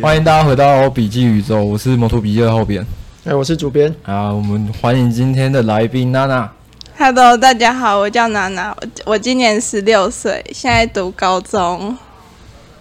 [0.00, 2.86] 欢迎大家回到笔记宇宙，我是摩托笔记的后边，
[3.24, 6.48] 哎，我是主编啊，我们欢迎今天的来宾娜娜。
[6.96, 11.98] Hello，大家好，我叫娜娜，我我今年十六岁，现在读高中。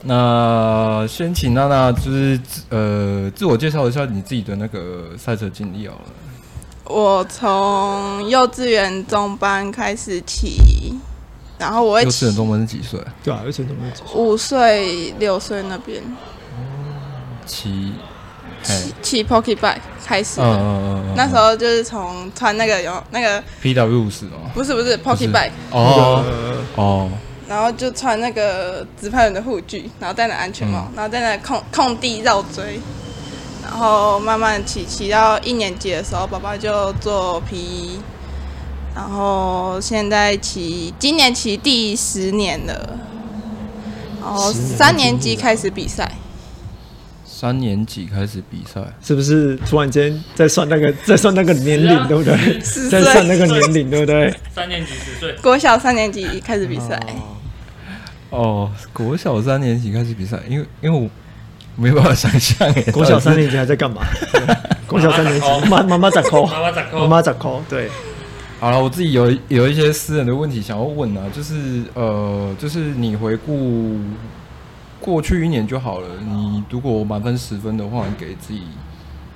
[0.03, 6.02] 那先请娜娜就是呃自我介绍一下你自己的那个赛车经历好了。
[6.85, 10.94] 我从幼稚园中班开始骑，
[11.57, 12.99] 然后我会幼稚园中班是几岁？
[13.23, 14.21] 对啊，幼稚园中班几岁？
[14.21, 15.99] 五岁六岁那边。
[17.45, 17.93] 骑
[18.63, 26.23] 骑骑 Pocket Bike 开始，嗯嗯嗯，那时候就是从穿那个有那个 PW 五十哦，不是不是 Pocket Bike 哦
[26.75, 27.09] 哦，
[27.47, 32.80] 然后就穿那个直排轮的护具，然后戴那安全帽，嗯、然后在那空空地绕追，
[33.61, 37.99] 然后慢慢骑骑到一年级的时候，爸爸就做皮衣
[38.95, 42.97] 然后现在骑今年骑第十年了，
[44.21, 46.09] 然后三年级开始比赛。
[47.44, 52.33] 三年级开始比赛，是不是突然间在算那个 在算那个年龄，啊、对不对？
[52.89, 54.33] 在算那个年龄，对不对？
[54.55, 56.97] 三年级十岁，国小三年级开始比赛。
[58.30, 61.09] 哦，哦，国小三年级开始比赛，因为因为我
[61.75, 64.03] 没办法想象， 国小三年级还在干嘛？
[64.88, 67.61] 国小三年级，妈妈妈在抠，妈妈在抠，妈妈在抠。
[67.69, 67.89] 对，
[68.61, 73.99] 好了，我自己有有一些私人的问题想要问啊，就是呃，就是你回顾。
[75.03, 76.07] 过去一年就好了。
[76.25, 78.63] 你如果满分十分的话，你给自己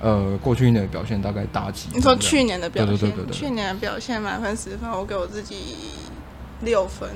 [0.00, 1.88] 呃过去一年的表现大概打几？
[1.92, 2.96] 你说去年的表现？
[2.96, 5.76] 对对对对，去年的表现满分十分，我给我自己
[6.62, 7.08] 六分。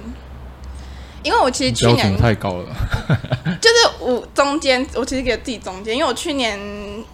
[1.22, 2.66] 因为我其实去年太高了，
[3.60, 6.58] 就是我中间，我其实给自己中间，因为我去年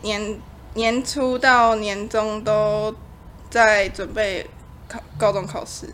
[0.02, 0.38] 年
[0.74, 2.92] 年初到年终都
[3.48, 4.44] 在准备
[4.88, 5.88] 考高中考试。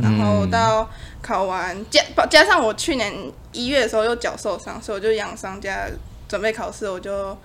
[0.00, 0.88] 然后到
[1.20, 2.00] 考完加
[2.30, 3.12] 加上我去年
[3.52, 5.88] 一月的时候又脚受伤，所以我就养伤加
[6.28, 7.36] 准备考试，我就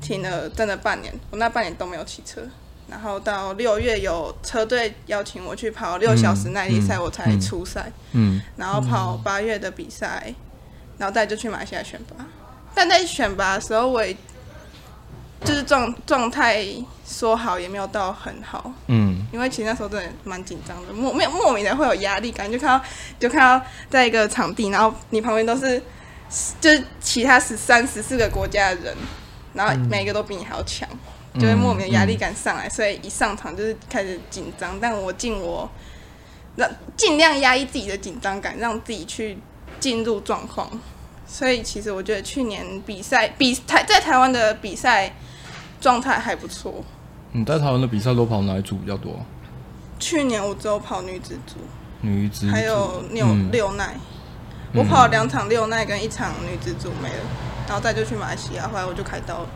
[0.00, 1.12] 停了真的半年。
[1.30, 2.42] 我那半年都没有骑车，
[2.88, 7.92] 然后到六月有车队邀请我去跑六小时耐力赛，我才出赛。
[8.12, 10.34] 嗯，然后跑八月的比赛，
[10.98, 12.26] 然后再就去马来西亚选拔。
[12.74, 14.16] 但在选拔的时候，我也。
[15.42, 16.66] 就是状状态
[17.06, 22.84] 说好也没有到很好，嗯，因为其实那时候真的蛮紧张的，莫没有莫名的会有压力感，就看到
[23.18, 25.82] 就看到在一个场地，然后你旁边都是
[26.60, 28.96] 就是其他十三十四个国家的人，
[29.54, 30.86] 然后每一个都比你还要强，
[31.32, 35.68] 嗯、就会莫名的压力感上来，所以一上场就是开始紧张，但我尽我
[36.56, 36.68] 让
[36.98, 39.38] 尽量压抑自己的紧张感，让自己去
[39.80, 40.70] 进入状况，
[41.26, 45.14] 所以其实我觉得去年比赛比台在台湾的比赛。
[45.80, 46.84] 状态还不错。
[47.32, 49.18] 你在台湾的比赛都跑哪一组比较多？
[49.98, 51.56] 去年我只有跑女子组，
[52.00, 53.94] 女子组还有六、嗯、六耐。
[54.72, 57.24] 我跑了两场六耐跟一场女子组没了，
[57.66, 59.48] 然后再就去马来西亚，后来我就开刀了。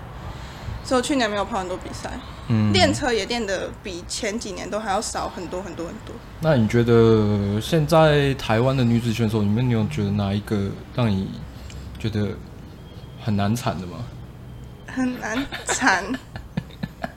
[0.82, 2.10] 所以我去年没有跑很多比赛，
[2.48, 6.14] 嗯，练车也练的比前几年都还要少很多很多很多。
[6.40, 11.30] 那你觉得现在台湾的女子选手里面，你有觉得哪一个让你
[11.98, 12.28] 觉得
[13.22, 13.98] 很难产的吗？
[14.94, 16.04] 很难缠，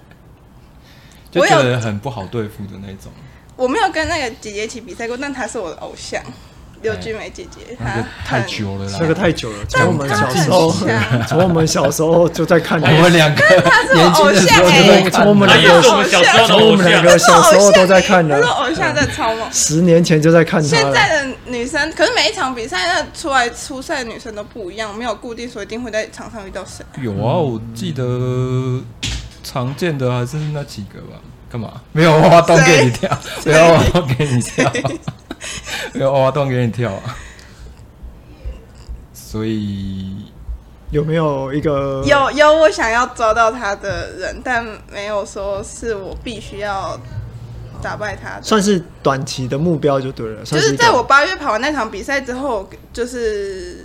[1.32, 3.12] 就觉得很不好对付的那种。
[3.56, 6.24] 我没有跟那个姐姐一起比赛过，但她是我的偶像。
[6.88, 9.58] 刘俊美姐姐，她太久了，那个太久了。
[9.68, 10.72] 从我们小时候，
[11.28, 12.82] 从我们小时候就在看。
[12.82, 13.44] 我们两个
[13.94, 14.70] 年轻的时候
[15.04, 15.82] 就，从我们两个，
[16.48, 18.42] 从我们两个小时候都在看的。
[18.48, 19.46] 偶像在超猛。
[19.52, 20.68] 十年前就在看她。
[20.70, 26.86] 现在的女生，可是每一场比赛，那出来出赛的女生都不一样，没有固定说一定会在场上遇到谁。
[27.02, 28.80] 有啊，我记得
[29.44, 31.20] 常见的还是那几个吧。
[31.50, 31.82] 干嘛？
[31.92, 34.72] 没有挖洞给你跳，没有挖洞给你跳。
[35.94, 37.18] 没有挖洞给你跳啊！
[39.14, 40.32] 所以
[40.90, 46.98] 有没有一个有有我想要抓到他的人，但没有说是我必须要
[47.82, 50.44] 打败他的，算是短期的目标就对了。
[50.44, 53.84] 就是在我八月跑完那场比赛之后，就是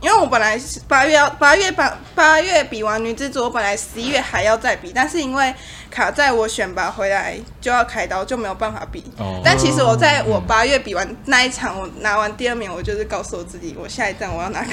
[0.00, 5.54] 因为我本来八月要八月八八月比完女子组，我本来十一月还要再比，但是因为。
[5.90, 9.02] 卡在我选拔回来就要开刀，就没有办法比。
[9.16, 14.72] Oh, 但其实我在我八月比完那一场，我拿完第二名，我就是告诉我自己，我下一站我要拿个，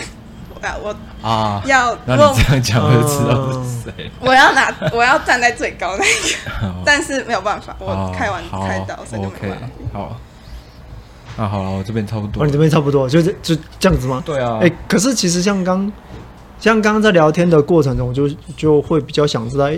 [0.61, 0.93] 大，我
[1.25, 4.11] 啊，要那你这样讲我就知道是谁。
[4.19, 9.67] 我要拿，我要站在最高那个， 但是没有办法，我开完开刀，所以就没办法。
[9.93, 10.19] 好，
[11.37, 12.43] 那好了，我这边差不多。
[12.43, 14.21] 哦，你这边差不多，就就这样子吗？
[14.25, 14.59] 对啊。
[14.61, 15.91] 哎，可是其实像刚，
[16.59, 19.69] 像刚刚在聊天的过程中，就就会比较想知道，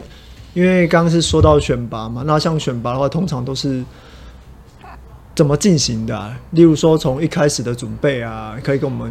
[0.54, 3.84] 因为刚刚是说到选拔嘛，那像选拔的话，通常都是。
[5.36, 6.36] 怎么进行的、啊？
[6.50, 9.08] 例如说，从一开始的准备啊，可以跟我们，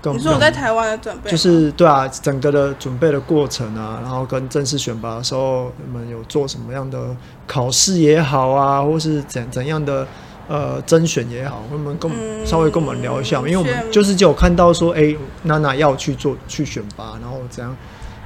[0.00, 10.04] 跟我们你说我在台湾的准备，就是对啊，整个的准备的过程啊，然后跟正式选拔的时候，你们有做什么样的考试也好啊，或是怎怎样的
[10.52, 12.10] 呃甄选也好，我们跟
[12.44, 17.74] 稍微跟我们聊一下，嗯、因为我们就是就有看到说，哎，娜娜要去做去选拔，然后怎样，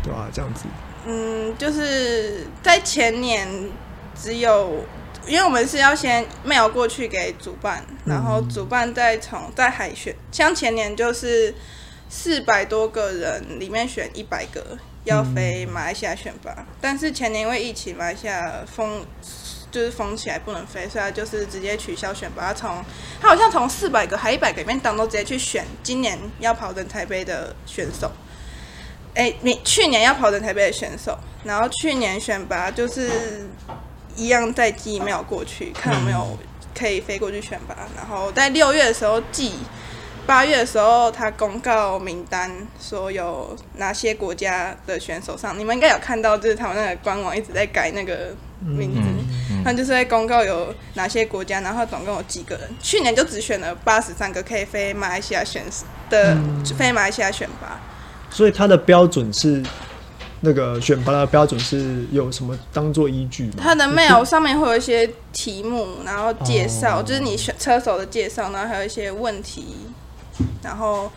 [0.02, 0.28] 对吧、啊？
[0.32, 0.64] 这样子。
[1.06, 3.48] 嗯，就是在前年
[4.20, 4.84] 只有。
[5.28, 10.14] 因为我们是要先 mail 过去给主办，然后主办再从在海选。
[10.30, 11.52] 像前年就是
[12.08, 19.04] 四百多个人里面选一百个要飞马来西亚选拔，但是前年因为疫情，马来西亚封
[19.76, 22.46] 就是封起来不能飞，所以他就是直接取消选拔。
[22.46, 22.82] 他从
[23.20, 28.10] 他好像从四百个还一百个里面当中直接去选今年要跑人台杯的选手。
[29.14, 33.10] 哎，你去年要跑人台杯的选手，然后去年选拔就是。
[34.18, 36.38] 一样在寄 email 过去，看有没有
[36.74, 37.76] 可以飞过去选拔。
[37.94, 39.52] 然后在六月的时候寄，
[40.24, 42.50] 八月的时候他公告名单，
[42.80, 45.58] 说有哪些国家的选手上。
[45.58, 48.34] 你们应该有看到，就是他们那个官网一直在改那个
[48.64, 49.00] 名字，
[49.66, 52.70] 他就是在公告有哪些国家，然后总共有几个人。
[52.80, 55.64] 去年就只选了八十三个可以飞马来西亚选
[56.08, 56.36] 的
[56.78, 57.80] 飞马来西亚选拔，
[58.30, 59.62] 所以它的标准是。
[60.40, 63.54] 那个选拔的标准是有什么当做依据吗？
[63.58, 69.86] 他的 mail 上面会有一些题目，然后介绍，哦、就是你选车手的介绍，然后还有一些问题，
[70.62, 71.10] 然后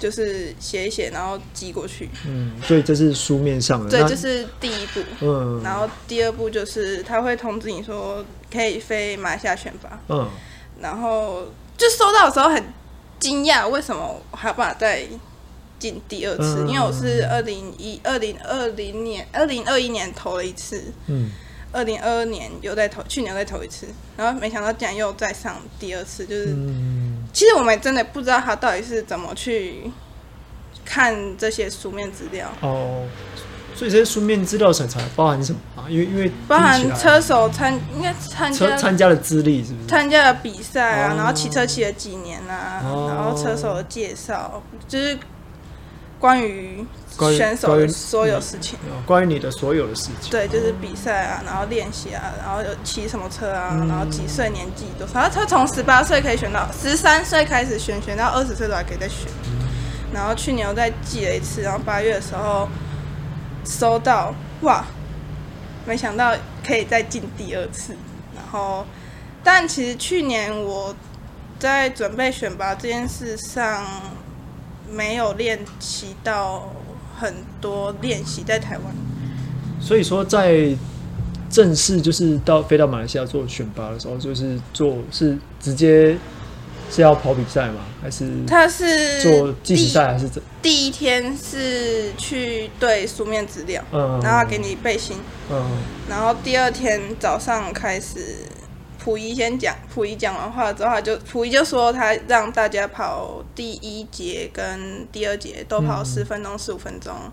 [0.00, 2.08] 就是写一写，然后寄过去。
[2.26, 3.88] 嗯，所以这是书面上的。
[3.88, 5.00] 对，这是第一步。
[5.20, 10.00] 嗯，然后第二步就是他会通知你说可以飞马来西亚选拔。
[10.08, 10.28] 嗯，
[10.80, 12.64] 然后就收到的时候很
[13.20, 15.06] 惊讶，为什么还有办法在。
[15.80, 21.30] 进第二次，因为我是二零一二零二零年二零二一年投了一次，嗯，
[21.72, 29.90] 二零二二年又再投，去年又再投一次，然后没想到竟然又再上第二次，就是，嗯、其实我们真的不知道他到底是怎么去
[30.84, 33.06] 看这些书面资料哦，
[33.74, 35.86] 所以这些书面资料审查包含什么啊？
[35.88, 39.88] 因为因为包含车手参应该参加参加了资历是不是？
[39.88, 45.18] 参加了比赛啊，哦、然后骑车骑了几年啊，哦、然后车手的介绍就是。
[46.20, 46.84] 关于
[47.34, 59.28] 选手的所有事情，关于你的所有的事情，对，就是比赛啊，然后练习啊，然后有骑什么车啊，然后几岁年纪多少，他从十八岁可以选到十三岁开始选，选到二十岁都还可以再选。
[60.12, 62.68] 然后去年我再寄了一次，然后八月的时候
[63.64, 64.84] 收到，哇，
[65.86, 67.96] 没想到可以再进第二次。
[68.36, 68.84] 然后，
[69.42, 70.94] 但其实去年我
[71.58, 73.86] 在准备选拔这件事上。
[74.92, 76.72] 没有练习到
[77.18, 78.84] 很多练习在台湾，
[79.80, 80.76] 所以说在
[81.48, 86.16] 正式就是到飞到马来西亚做选拔的时候，就是做是直接
[86.90, 87.84] 是要跑比赛吗？
[88.02, 90.42] 还是他是做计时赛还是怎？
[90.62, 95.16] 第一天是去对书面资料，嗯，然后给你背心，
[95.50, 95.64] 嗯，
[96.08, 98.36] 然后第二天早上开始。
[99.02, 107.32] 溥仪先讲，溥仪讲完话之后，他就溥仪就说他让大家跑第一节跟第二节都跑十分钟、十五分钟，嗯、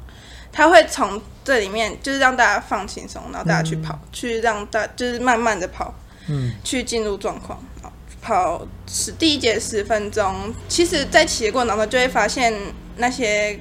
[0.51, 5.93] 他会从这里面就是让大家放轻松，然后大家去跑，嗯、去让大就是慢慢的跑，
[6.29, 7.61] 嗯，去进入状况，
[8.21, 12.53] 跑十第一节十分钟，其实，在骑的过程当中就会发现
[12.95, 13.59] 那些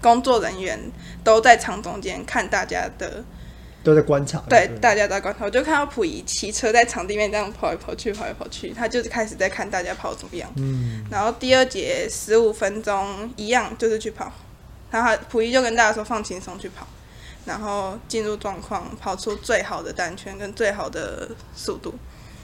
[0.00, 0.80] 工作人员
[1.22, 3.22] 都在场中间看大家的。
[3.84, 5.44] 都在观察，对，对大家都在观察。
[5.44, 10.50] 我就看到溥仪骑车在场地面这样跑来跑去，跑来跑去，他就开始在看大家跑怎么样。
[10.56, 11.04] 嗯。
[11.10, 14.32] 然后第二节十五分钟一样，就是去跑。
[14.90, 16.86] 然后溥仪就跟大家说放轻松去跑，
[17.44, 21.94] 然后进入状况，跑出最好的单圈跟最好的速度。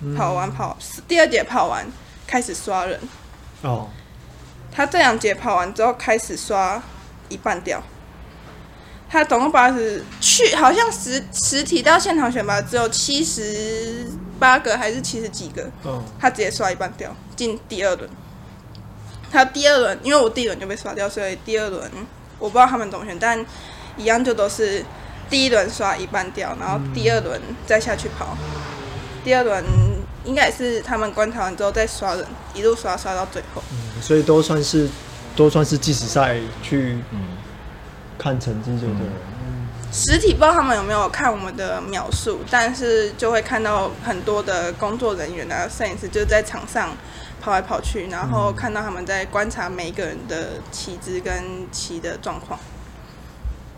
[0.03, 0.77] 嗯、跑完跑
[1.09, 1.87] 第二节跑完
[2.27, 3.01] 开始刷人。
[3.63, 3.89] 哦。
[4.73, 6.81] 他这两节跑完之后开始刷
[7.29, 7.83] 一半掉。
[9.11, 14.07] 他总共八十去，好像实实体到现场选拔只有七十
[14.39, 18.09] 八个还是七十几个，哦、他直接刷一半掉，进第二轮。
[19.33, 21.91] 他第二轮，因为我第一轮就被刷掉，所以第二轮
[22.39, 23.45] 我不知道他们怎么选，但
[23.97, 24.85] 一样就都是
[25.29, 28.37] 第一轮刷一半掉，然后第二轮再下去跑。
[28.41, 28.49] 嗯、
[29.25, 29.65] 第二轮
[30.25, 32.25] 应该也是他们观察完之后再刷人，
[32.55, 33.63] 一路刷刷到最后。
[33.73, 34.89] 嗯，所以都算是
[35.35, 36.99] 都算是计时赛去
[38.21, 39.13] 看成绩就对了。
[39.43, 46.91] 嗯、实体不知道他们有没有看我们的描述，但是就会看到很多的工作人员啊，摄影师就在场上
[47.41, 52.61] 跑来跑去，然后看到他们在观察每一个人的旗姿跟旗的状况。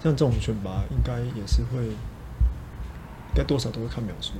[0.02, 4.32] 像这种选拔应该也是会，应该多少都会看描述。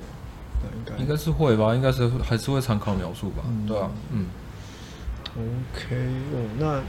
[0.75, 3.43] 应该应该是会吧，应该是还是会参考描述吧。
[3.47, 4.27] 嗯、对啊，嗯。
[5.35, 5.97] OK，
[6.35, 6.81] 哦，那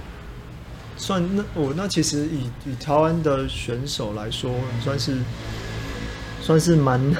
[0.97, 4.51] 算那我，那其实以以台湾的选手来说，
[4.83, 5.17] 算是
[6.41, 7.15] 算是蛮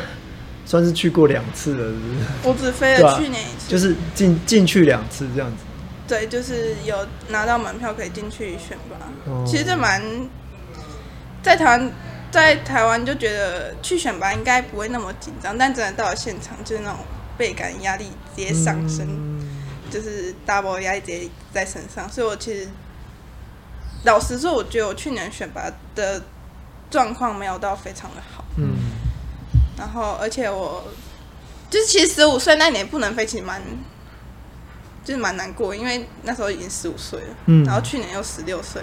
[0.66, 2.20] 算是去过两次了是不是？
[2.44, 5.64] 我只飞了去年一次，啊、就是进进去两次这样子。
[6.08, 9.32] 对，就是有拿到门票可以进去选拔。
[9.32, 10.02] 哦、其实这蛮
[11.42, 11.92] 在台湾。
[12.34, 17.02] 在台湾就觉得去选拔应该不会那么紧张，但真的到了现场，就是那种
[17.38, 19.48] 倍感压力直接上升，嗯、
[19.92, 22.10] 就是 double 压力直接在身上。
[22.10, 22.68] 所以我其实
[24.04, 26.22] 老实说，我觉得我去年选拔的
[26.90, 28.44] 状况没有到非常的好。
[28.58, 28.76] 嗯。
[29.78, 30.84] 然后，而且我
[31.70, 33.62] 就是其实十五岁那年不能飞，其实蛮
[35.04, 37.36] 就是蛮难过，因为那时候已经十五岁了。
[37.48, 37.66] 嗯。
[37.66, 38.82] 然后去年又十六岁。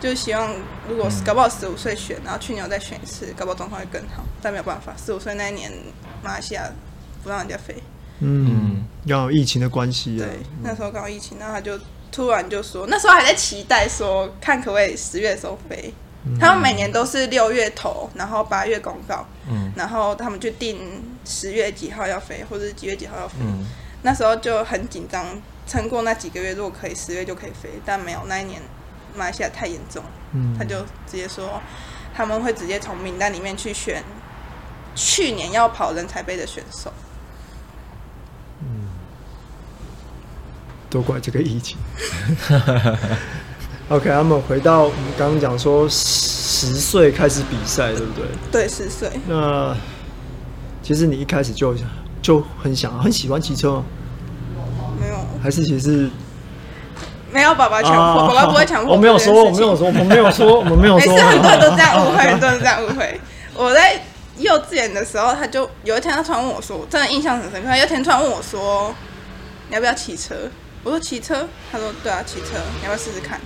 [0.00, 0.52] 就希望，
[0.88, 4.24] 如果搞不好十五岁选，然后去年我再选一次，搞不好状况会更好。
[4.42, 5.72] 但没有办法，十五岁那一年，
[6.24, 6.68] 马来西亚
[7.22, 7.80] 不让人家飞。
[8.18, 10.26] 嗯，要疫情的关系啊。
[10.26, 11.78] 对，那时候刚好疫情，然后他就
[12.12, 15.92] 突然就说，那时候还在期待说，看可不可以十月的时候飞。
[16.24, 23.38] 嗯、他们每年都是六月头，然后八月公告，嗯，然后他们就定十月几号要飞，或者是几月几号要飞。
[23.40, 23.66] 嗯、
[24.02, 25.26] 那时候就很紧张，
[25.66, 28.62] 撑过那几个月，如果可以十月就可以飞，但没有那一年。
[29.14, 30.02] 马来西亚太严重，
[30.32, 31.60] 嗯，他就直接说
[32.14, 34.02] 他们会直接从名单里面去选
[34.94, 36.90] 去年要跑人才杯的选手。
[40.92, 41.78] 都怪这个疫情。
[43.88, 48.26] OK，他们回到我们刚刚讲说十岁开始比赛，对不对？
[48.50, 49.10] 对，十岁。
[49.26, 49.74] 那
[50.82, 51.74] 其实你一开始就
[52.20, 53.84] 就很想很喜欢骑车吗？
[55.00, 56.10] 没有，还是其实。
[57.32, 58.94] 没有，爸爸强迫，爸爸不会强迫。
[58.94, 61.14] 我没有说，我没有说，我没有说， 我没有说。
[61.14, 63.20] 每次很多人都这样误会，很多人都这样误会。
[63.54, 63.98] 我在
[64.36, 68.94] 幼稚园的时候，他就有一天，他突然问我说：“我真的印象很深刻。”有一天突然问我说
[69.70, 70.34] ：“你要不要骑车？”
[70.84, 73.40] 我说：“骑车。”他说：“对啊，骑车，你要不要试试看？”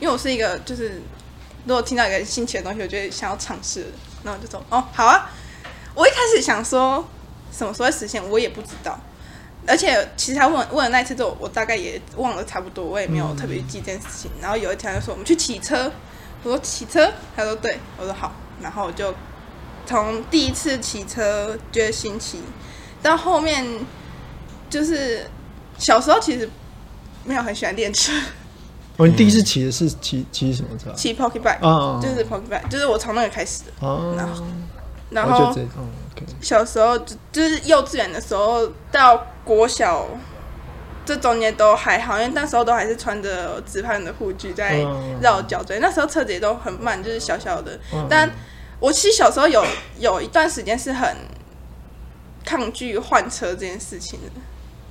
[0.00, 1.00] 因为我是一个，就是
[1.64, 3.86] 如果听到一个新奇的东西，我就会想要尝试。
[4.22, 5.30] 然后我就说：“哦，好啊。”
[5.94, 7.06] 我一开始想说
[7.52, 8.98] 什么时候实现，我也不知道。
[9.66, 14.30] 而且其实他问问了那一次之后，我大概也忘了差不多，我也没有特别记这件事情。
[14.42, 15.90] 然后有一天他就说我们去骑车，
[16.42, 18.32] 我说骑车，他说对，我说好。
[18.60, 19.14] 然后我就
[19.86, 22.42] 从第一次骑车觉得新奇，
[23.02, 23.64] 到后面
[24.68, 25.26] 就是
[25.78, 26.50] 小时候其实
[27.24, 28.12] 没有很喜欢练车。
[28.96, 30.92] 哦，你第一次骑的是骑骑什么车？
[30.94, 33.86] 骑 Pocket Bike，啊，就是 Pocket Bike，就是我从那个开始的。
[33.86, 34.44] 啊，然后
[35.10, 35.54] 然后
[36.40, 39.26] 小时候就就是幼稚园的时候到。
[39.44, 40.06] 国小
[41.04, 44.82] 这中间都还好，因为那时候都还是穿着直排轮的护具在
[45.20, 45.80] 绕脚锥。
[45.80, 47.78] 那时候车子也都很慢，就是小小的。
[48.08, 48.30] 但
[48.80, 49.62] 我其实小时候有
[49.98, 51.14] 有一段时间是很
[52.42, 54.40] 抗拒换车这件事情的，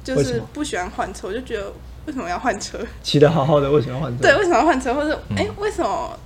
[0.04, 1.30] 就是不喜欢换车。
[1.30, 1.74] 我就觉得
[2.06, 2.78] 为什么要换车？
[3.02, 4.22] 骑的好好的，为什么要换车？
[4.22, 4.94] 对，为什么要换车？
[4.94, 6.18] 或者哎，为什么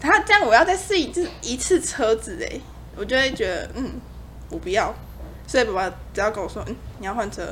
[0.00, 2.38] 他这样我要再试一次一次车子？
[2.42, 2.60] 哎，
[2.96, 3.92] 我就会觉得嗯，
[4.48, 4.94] 我不要。
[5.46, 7.42] 所以爸爸只要跟我说，嗯，你要换车，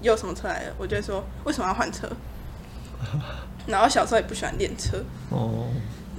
[0.00, 2.08] 又有什么车来了，我就会说为什么要换车。
[3.66, 5.02] 然后小时候也不喜欢练车。
[5.30, 5.68] 哦。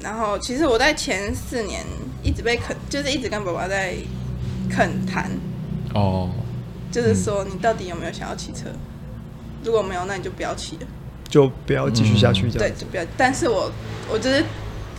[0.02, 1.84] 然后其实我在前四年
[2.24, 3.96] 一直被啃，就是一直跟爸爸在
[4.70, 5.32] 恳谈。
[5.94, 6.30] 哦。
[6.92, 8.70] 就是说你到底有没有想要骑车？
[9.64, 10.88] 如果没有，那你就不要骑了。
[11.34, 12.70] 就不要继续下去这样。
[12.70, 13.04] 对，就不要。
[13.18, 13.72] 但是我
[14.12, 14.44] 我就是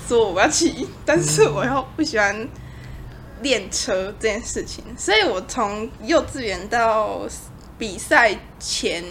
[0.08, 2.48] 说我要骑， 但是我又不喜欢。
[3.42, 7.20] 练车这件事情，所以我从幼稚园到
[7.76, 9.04] 比赛前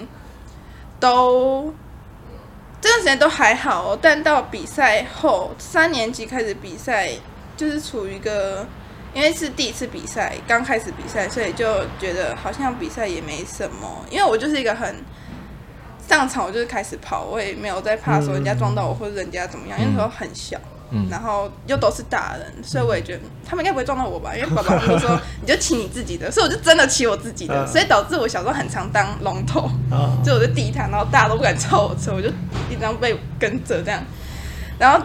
[0.99, 1.71] 都
[2.81, 7.11] 这段时间都还好哦，但到比赛后三年级开始比赛，
[7.55, 8.65] 就是处于一个
[9.13, 14.95] 因为是第一次比赛，刚开始比赛，所以就觉得好像比赛也没什么，因为我就是一个很
[16.07, 20.57] 上场我就是开始跑，我也没有在怕说人家撞到我或者人家怎么样，因为那时候很小。
[20.95, 24.35] 嗯然后又都是大人，所以我也觉得他们应该不会撞到我吧？
[24.35, 29.67] 因为爸爸就说你就骑你自己的， 所以我就真的骑我自己的，所以导致我小时候很常当龙头，
[30.23, 32.27] 就我就第一台，然后大家都不敢超我车，我就
[32.69, 34.03] 一直被跟着这样。
[34.77, 35.03] 然后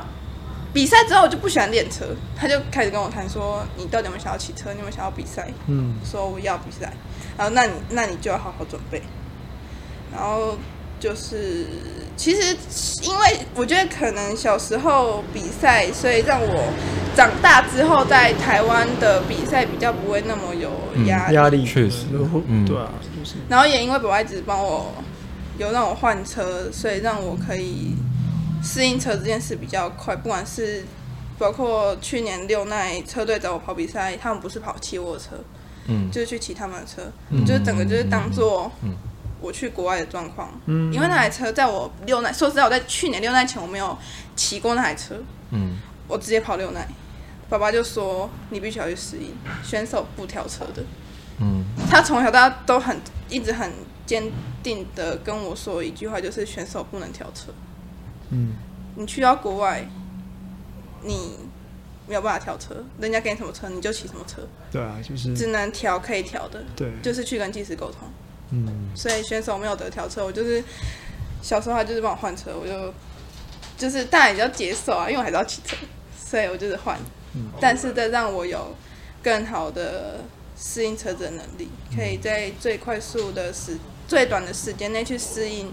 [0.75, 2.05] 比赛之后我就不喜欢练车，
[2.37, 4.71] 他就开始跟我谈说你到底有没有想要骑车？
[4.75, 5.49] 你有没有想要比赛？
[5.69, 6.93] 嗯，说我要比赛，
[7.39, 9.01] 然后那你那你就要好好准备。
[10.13, 10.59] 然后
[10.99, 11.67] 就是
[12.17, 12.57] 其实
[13.03, 16.73] 因为我觉得可能小时候比赛，所以让我
[17.15, 20.71] 长大之后在台湾的比赛比较不会那么有
[21.07, 22.07] 压压力，确实，
[22.49, 23.37] 嗯，对啊，就是。
[23.49, 24.93] 然后也因为爸爸一直帮我
[25.59, 27.95] 有让我换车，所以让我可以
[28.63, 30.17] 适应车这件事比较快。
[30.17, 30.85] 不管是
[31.39, 35.37] 包括去年六奈车队找我跑比赛，他们不是跑骑我的车，
[35.87, 38.71] 嗯，就是去骑他们的车，嗯、就是整个就是当做
[39.41, 40.51] 我去国外的状况。
[40.67, 43.97] 嗯，因为那台车在我六奈，说实在，我在去年六奈前我没有
[44.35, 45.17] 骑过那台车，
[45.51, 45.77] 嗯，
[46.07, 46.87] 我直接跑六奈，
[47.49, 50.83] 爸爸就说你必须要去适应，选手不挑车的，
[51.41, 53.73] 嗯，他从小到大都很一直很
[54.07, 54.31] 坚
[54.63, 57.53] 定的跟我说一句话，就是选手不能挑车，
[58.31, 58.55] 嗯，
[58.97, 59.89] 你去到国外。
[61.05, 61.39] 你
[62.09, 64.43] 没有办法调车，人家给你什么车你就骑什么车。
[64.69, 66.61] 对啊，就是只能调可以调的。
[66.75, 68.09] 对，就是去跟技师沟通。
[68.51, 68.91] 嗯。
[68.95, 70.63] 所以选手没有得调车，我就是
[71.43, 72.93] 小时候他就是帮我换车，我就
[73.77, 75.77] 就是当然也要接受啊，因为我还是要骑车，
[76.19, 76.99] 所以我就是换。
[77.35, 77.51] 嗯。
[77.61, 78.75] 但是这让我有
[79.23, 80.25] 更好的
[80.57, 83.77] 适应车子的能力，可以在最快速的时、
[84.07, 85.73] 最短的时间内去适应。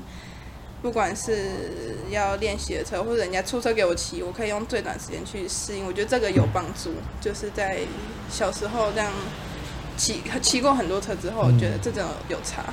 [0.82, 5.84] 不管是要练习的车，或者人家出车给我骑，我可以用最短时间去适应。
[5.84, 7.80] 我觉得这个有帮助，就是在
[8.30, 9.12] 小时候这样
[9.96, 12.64] 骑骑过很多车之后，我觉得这种有差。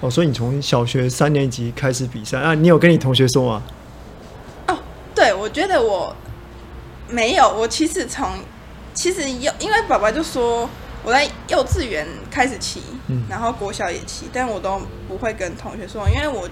[0.00, 2.54] 哦，所以你从小学三年级开始比赛啊？
[2.54, 3.62] 你有跟你同学说吗？
[4.68, 4.78] 哦，
[5.14, 6.14] 对，我觉得我
[7.08, 7.48] 没有。
[7.48, 8.28] 我其实从
[8.94, 10.68] 其实有，因为爸爸就说。
[11.04, 12.80] 我在幼稚园开始骑，
[13.28, 16.48] 然后国小也骑，但我都不会跟同学说，因为我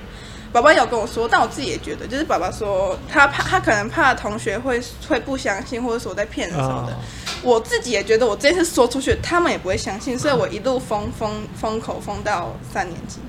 [0.52, 6.97] 爸爸有跟我说，但我自己也觉得，就是爸爸说他怕，他可能怕同学会会不相信，或者说我在骗人什么的。
[7.42, 13.21] 我自己也觉得，我这次说出去，他们也不会相信，所以我一路封封封口封到三年级。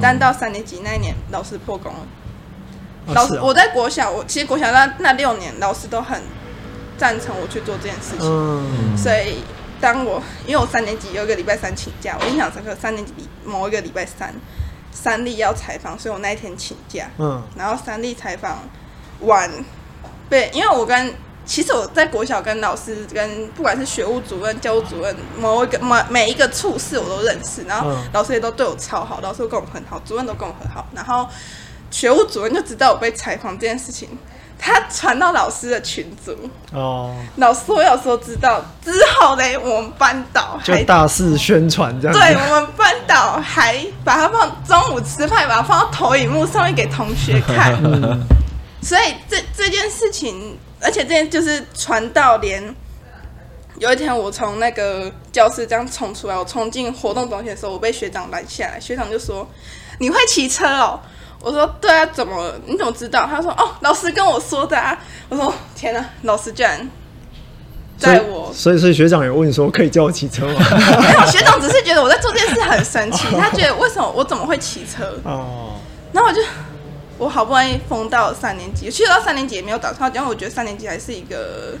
[0.00, 2.06] 但到三年级那一年，老师破功了。
[3.14, 6.22] 老师，我在国小，我其实国小那那六年，老师都很
[6.96, 9.42] 赞成我去做这件事情，所以。
[9.82, 12.72] 当我因为我三年级有一个礼拜三请假，我印象深刻。
[12.80, 13.12] 三年级
[13.44, 14.32] 某一个礼拜三，
[14.92, 17.10] 三立要采访，所以我那一天请假。
[17.18, 17.42] 嗯。
[17.56, 18.58] 然后三立采访
[19.20, 19.50] 完，
[20.30, 31.28] 对，因为我跟其实我在国小跟老师跟不管是学务主任、教务主任，某一个每每一个处室我都认识，然后老师也都对我超好，老师都跟我很好，主任都跟我很好，然后
[31.90, 34.08] 学务主任就知道我被采访这件事情。
[34.64, 36.32] 他传到老师的群组
[36.72, 42.16] 哦，老师我有时候知道之后呢，我们班导就大肆宣传这样。
[42.16, 47.76] 对，我们班导还把它放中午吃饭，把它放到投影幕上面给同学看。
[48.80, 52.62] 所以这这件事情，而且这件就是传到连
[53.78, 59.44] 有一天我从那个教室这样冲出来，我冲进活动中心的时候，我被学长拦下来，学长就说
[59.98, 61.00] ：“你会骑车哦？”
[61.42, 62.54] 我说对啊，怎么了？
[62.66, 63.26] 你怎么知道？
[63.26, 64.96] 他说哦，老师跟我说的啊。
[65.28, 66.88] 我说天哪，老师居然
[67.98, 70.60] 在我，所以所以学长有问说可以教我骑车吗？
[71.02, 75.18] 没有，学长只是觉得我在做这件事很神奇，他觉得为什么我怎么会骑车？
[75.24, 75.74] 哦，
[76.12, 76.40] 然后我就
[77.18, 81.76] 我好不容易封到三年级，去到三年级也没有打算，因为我觉得三年级还是一个。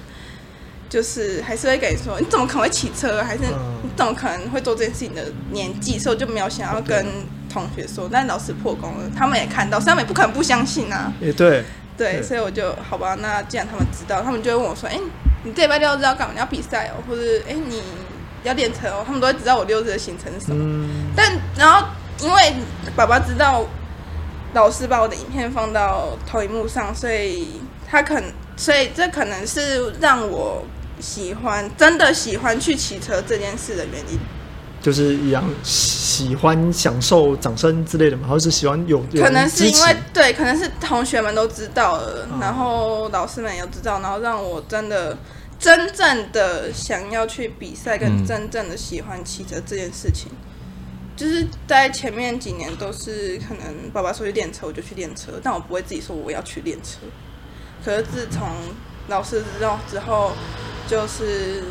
[0.88, 3.22] 就是还是会跟你说，你怎么可能会骑车？
[3.22, 3.44] 还是
[3.82, 5.98] 你怎么可能会做这件事情的年纪？
[5.98, 7.06] 所以我就没有想要跟
[7.52, 8.08] 同学说。
[8.10, 11.12] 但老师破功了，他们也看到，所以他们也不可能不相信啊。
[11.20, 11.64] 也对，
[11.96, 13.16] 对，所以我就好吧。
[13.20, 15.00] 那既然他们知道，他们就会问我说：“哎、欸，
[15.44, 16.32] 你这礼拜六日要干嘛？
[16.32, 17.82] 你要比赛哦，或者哎、欸，你
[18.44, 20.64] 要练车哦？”他们都会知道我六日的行程是什么。
[20.64, 21.86] 嗯、但然后
[22.20, 22.54] 因为
[22.96, 23.64] 爸爸知道
[24.54, 28.24] 老师把我的影片放到投影幕上，所以他可能，
[28.56, 30.64] 所以这可能是让我。
[31.00, 34.16] 喜欢真的喜欢去骑车这件事的原因，
[34.82, 45.16] 就是一样喜欢享受掌声之类的嘛，或者是喜欢有，有可能是因为对，可能是同学们都知道了，嗯、然后老师们也知道，然后让我真的
[45.58, 50.36] 真正的想要去比赛，跟真正的喜欢骑车这件事情，嗯、
[51.16, 56.98] 就是在前面几年都是可能爸爸说去练车，我就去练车，但我不会自己说我要去练车。
[57.84, 58.48] 可是自从
[59.08, 60.32] 老师知道之后。
[60.88, 61.62] 就是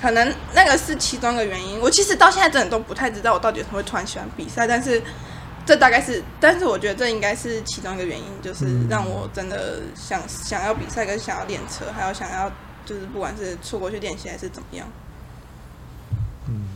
[0.00, 5.02] 可能那个是其中一个原因，我其实到现在真的都不太知道我到底怎么会突然喜欢比赛，但是
[5.64, 12.50] 这大概是，但是我觉得这应该是其中一个原因，就是让我真的想想要比赛，跟想要练车，还有想要
[12.84, 14.86] 就是不管是出国去练习还是怎么样，
[16.48, 16.66] 嗯，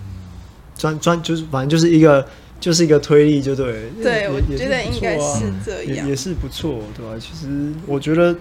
[0.77, 2.27] 专专就是反正就是一个
[2.59, 7.13] 就是一个推力，就对，对，我觉得应该是这样，也也是不错，对吧？
[7.21, 8.35] 其实我觉得。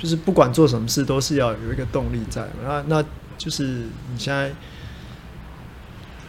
[0.00, 2.46] 就是不管做什么事，都是要有一个动力在。
[2.62, 3.04] 那那
[3.38, 4.52] 就是你现在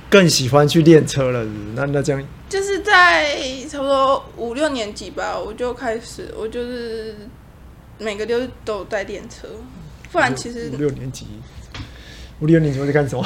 [0.09, 1.59] 更喜欢去练车了是不是？
[1.75, 3.37] 那那这样就是在
[3.69, 7.15] 差不多五六年级吧，我就开始，我就是
[7.97, 9.47] 每个六日都在练车，
[10.11, 11.25] 不然其实五六年级。
[12.39, 13.25] 五六年级在干什么？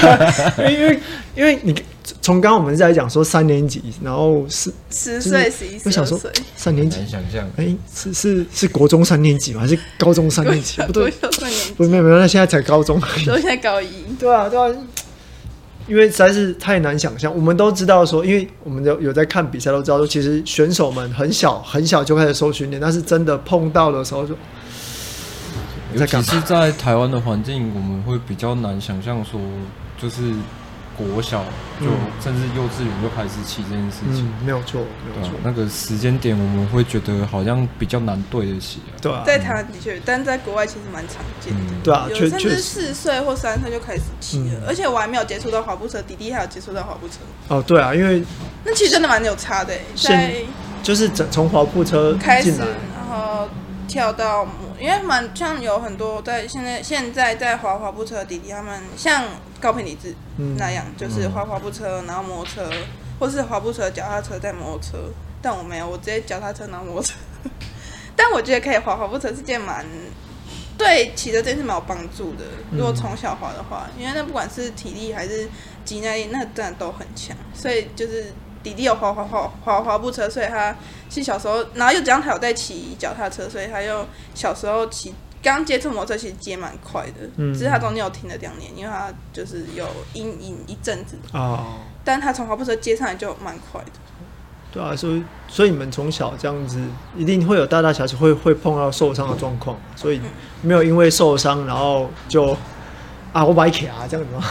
[0.70, 0.98] 因为
[1.34, 1.74] 因为你
[2.22, 6.18] 从刚刚我们在讲说三年级，然后是十岁、十一岁，我想说
[6.56, 9.60] 三年级，难想象，哎、欸，是是是国中三年级吗？
[9.60, 10.80] 还是高中三年级？
[10.82, 13.88] 不对，三年级，不没有没有，那现在才高中，都现在高一。
[14.18, 14.74] 对啊对啊，
[15.86, 17.34] 因为实在是太难想象。
[17.34, 24.34] 我们都知道说，因为我们有有在看比赛，都知道说，其实选手们很小很小就开始受训练，但是真的碰到的时候就。
[25.94, 29.40] 尤其是在台湾的环境，我们会比较难想象说，
[29.96, 30.32] 就是
[30.96, 31.44] 国小
[31.78, 34.26] 就、嗯、甚至幼稚园就开始起这件事情。
[34.26, 35.40] 嗯、没有错，没有错、啊。
[35.44, 38.90] 那个时间点，我们会觉得好像比较难对得起、啊。
[39.00, 41.60] 对啊，在台湾的确，但在国外其实蛮常见的。
[41.60, 47.16] 嗯、对啊，有甚至四岁或三岁就开始骑了，而且我还没有接触到滑步车，弟弟还有接触到滑步车。
[47.48, 48.22] 哦，对啊，因为
[48.64, 50.36] 那其实真的蛮有差的，在
[50.82, 53.48] 就是从滑步车开始，然后
[53.86, 54.46] 跳到。
[54.78, 59.24] 因为蛮像有很多在现在现在在滑滑步车的弟弟，他们像
[59.58, 60.14] 高平李志
[60.58, 62.70] 那样，嗯、就是滑滑步车，然后摩托车，
[63.18, 64.98] 或是滑步车、脚踏车再摩托车。
[65.40, 67.14] 但我没有，我直接脚踏车然后摩托车。
[68.14, 69.86] 但我觉得可以滑滑步车是件蛮
[70.76, 72.44] 对骑车真是蛮有帮助的。
[72.70, 75.48] 如果从小滑的话，因为那不管是体力还是
[75.84, 77.34] 肌耐力，那真的都很强。
[77.54, 78.32] 所以就是。
[78.66, 80.74] 弟弟有滑滑滑滑滑步车，所以他
[81.08, 87.30] 是小时候，然后又加上他有在骑脚踏车，所以他又小时候骑刚接触摩托车，其实接蛮快的。
[87.36, 91.16] 嗯，只是他中间有停了两年，因为他就是有阴影一阵子。
[91.32, 91.76] 哦。
[92.02, 93.90] 但他从滑步车接上来就蛮快的。
[94.72, 96.80] 对啊，所以所以你们从小这样子，
[97.16, 100.20] 一定会有大大小小会会碰到受伤的状况，所以
[100.62, 102.56] 没有因为受伤然后就
[103.32, 104.42] 啊我崴卡啊这样子吗？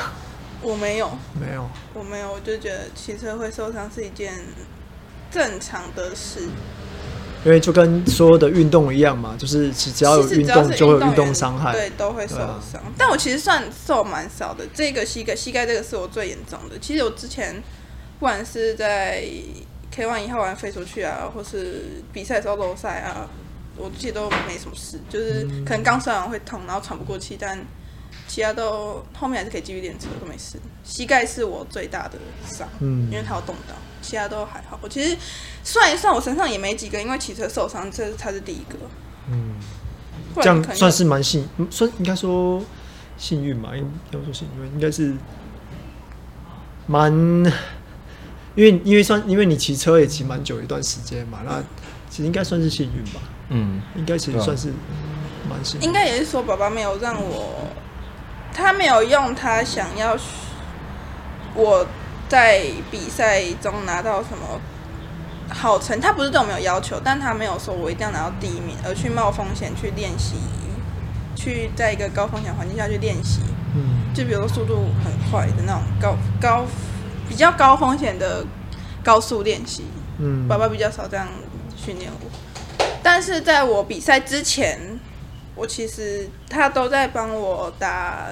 [0.65, 1.07] 我没有，
[1.39, 4.33] 没有，我没有，我就觉得骑车会受伤是一件
[5.29, 6.39] 正常的事，
[7.45, 12.81] 因为就跟所有的运动一样嘛，就是只要有运动就会有运动伤害，对，都会受伤。
[12.81, 16.79] 啊、但我其实算受蛮少的，这个膝盖膝盖这个是我最严重的。
[16.79, 17.61] 其实我之前
[18.19, 19.23] 不管是在
[19.95, 23.29] K1 一号玩飞出去啊，或是比赛时候漏赛啊，
[23.77, 27.63] 我其实都没什么事，就是可能刚摔完会痛，然后喘不过气，但。
[28.27, 30.57] 其他都后面还是可以继续练车，都没事。
[30.83, 34.77] 膝盖是我最大的伤，嗯，因为它有动到，其他都还好。
[34.81, 35.15] 我其实
[35.63, 38.77] 算一算，我身上也没几个因为骑车受伤，这才是第一个。
[39.29, 39.55] 嗯，
[40.35, 42.61] 这样算是蛮幸，算应该说
[43.17, 43.75] 幸运嘛？
[43.75, 45.13] 应该说幸运，应该是
[46.87, 47.11] 蛮，
[48.55, 51.63] 因为因为算因为你骑车也骑蛮久一段时间嘛，那
[52.09, 53.21] 其实应该算是幸运吧？
[53.49, 54.73] 嗯，应该其实算是
[55.49, 55.85] 蛮幸运。
[55.85, 57.67] 应该也是说，爸爸没有让我。
[58.55, 60.17] 他没有用他想要
[61.53, 61.85] 我
[62.29, 64.59] 在比赛中拿到什么
[65.49, 70.35] 好成，他不是对我没有要求，但他没有说我一定要拿到第一名，而去冒风险去练习，
[71.35, 73.41] 去在一个高风险环境下去练习。
[73.75, 76.65] 嗯，就比如说速度很快的那种高高
[77.27, 78.45] 比较高风险的
[79.03, 79.83] 高速练习。
[80.17, 81.27] 嗯，爸爸比较少这样
[81.75, 84.94] 训练我，但是在我比赛之前。
[85.55, 88.27] 我其实他都在帮我打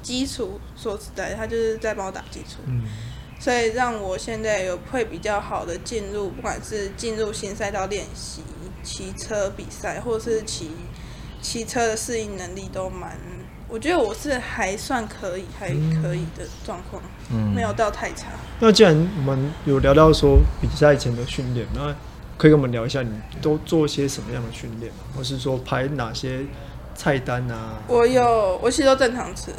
[0.00, 2.82] 基础，说实在，他就是在帮我打基础，嗯，
[3.40, 8.42] 所以让我现在有会比较好的进入，不管是进入新赛道练习
[8.82, 10.70] 骑车比赛，或者是骑
[11.42, 13.18] 骑车的适应能力都蛮，
[13.68, 15.68] 我觉得我是还算可以，还
[16.00, 18.28] 可以的状况，嗯，没有到太差。
[18.60, 21.94] 那既然我们有聊到说比赛前的训练，那
[22.38, 23.10] 可以跟我们聊一下，你
[23.42, 26.46] 都做些什么样的训练，或是说排哪些？
[26.98, 29.52] 菜单啊，我有，我其实都正常吃，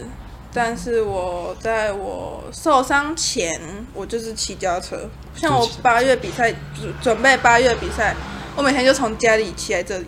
[0.54, 3.58] 但是我在我受伤前，
[3.94, 5.10] 我就是骑脚车。
[5.34, 6.54] 像我八月比赛，
[7.02, 8.14] 准备八月比赛，
[8.58, 10.06] 我每天就从家里骑来这里，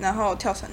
[0.00, 0.68] 然后跳绳。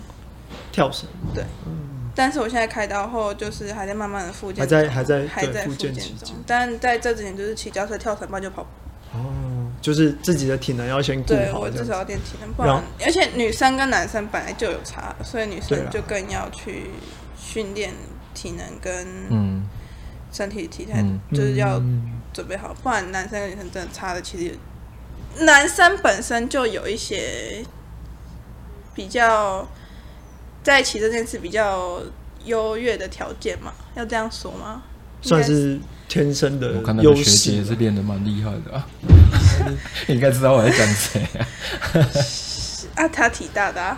[0.71, 1.07] 跳绳。
[1.35, 1.43] 对。
[1.67, 2.09] 嗯。
[2.15, 4.63] 但是我现在开刀后，就是还在慢慢的复健。
[4.63, 6.35] 还在还在还在复健中。
[6.47, 8.69] 但在这之前，就是骑脚车、跳绳，不然就跑步。
[9.83, 16.85] 就是自己的体能要先顾好，对，我至少要练体能，不然而且女生跟男生本来就有差，所以女生就更要去
[17.37, 17.93] 训练
[18.33, 19.61] 体能跟
[20.31, 21.81] 身体体态，就是要
[22.31, 24.57] 准备好，不然男生跟女生真的差的其实，
[25.43, 27.65] 男生本身就有一些
[28.95, 29.67] 比较
[30.63, 32.01] 在一起这件事比较
[32.45, 34.83] 优越的条件嘛，要这样说吗？
[35.23, 36.79] 算是天生的优势。
[36.79, 38.85] 我看那个学姐也是练的蛮厉害的啊。
[40.07, 41.47] 你 应该知道我在讲谁啊？
[43.03, 43.97] 啊，他体大的啊。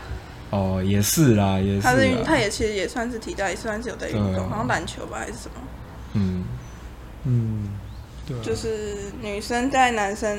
[0.52, 1.82] 哦，也是啦，也是。
[1.82, 5.62] 他是他也其实也算是体大，也算是有在运动，好像篮球吧还是什么。
[6.14, 6.44] 嗯
[7.24, 7.70] 嗯，
[8.26, 10.38] 对啊，就是女生在男生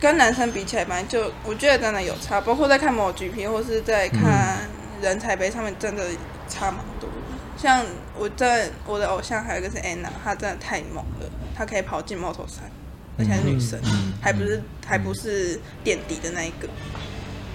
[0.00, 4.68] 跟男生比起来，反正就我觉得真的有差，包括在看某 GP 或是在看
[5.00, 6.04] 人才杯上面，真的
[6.48, 7.08] 差蛮多。
[7.56, 7.84] 像
[8.18, 12.70] 我在我的偶像还有一个是安娜，她真的太猛了，她可以跑进猫头山，
[13.18, 13.80] 而且是女生，
[14.20, 16.68] 还不是还不是垫底的那一个，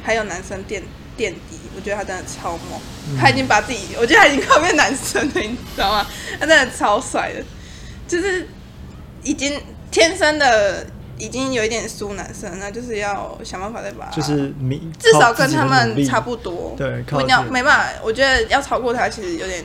[0.04, 0.82] 还有男生垫
[1.16, 2.82] 垫底，我觉得她真的超猛，
[3.20, 6.08] 她已经把自己，我觉得她已经快变男生了，你知道吗？
[6.40, 7.44] 她真的超帅的，
[8.08, 8.48] 就是
[9.22, 9.62] 已经
[9.92, 10.88] 天生的
[11.20, 14.52] 已经有一点输男生，那就是要想办法再把，就是
[14.98, 19.64] 至少跟他们差不多，对，不要没办法，我觉得要超过他其实有点。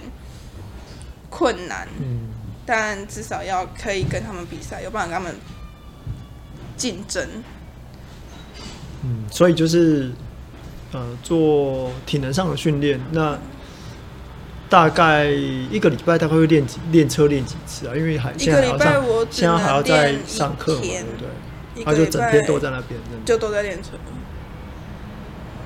[1.37, 2.31] 困难，嗯，
[2.65, 5.39] 但至少要可以跟他们比赛，有办法跟他们
[6.79, 7.29] 竞争。
[9.05, 10.11] 嗯，所以就是
[10.93, 13.39] 呃，做体能上的训练，那
[14.71, 17.93] 大概一个礼拜大概会练几练车练几次啊？
[17.95, 21.85] 因为还一个礼拜我现在还要在上课，对不对？
[21.85, 23.91] 他就整天都在那边，就都在练车，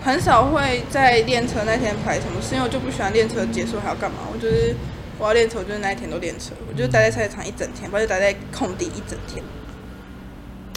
[0.03, 4.75] 很少会在练车那天排什么事，因为我就不喜欢练车结束还要干嘛，我就是。
[5.21, 9.45] 我要练车，我就是那一天都练车，我就待在赛场一整天，或者待在空地一整天。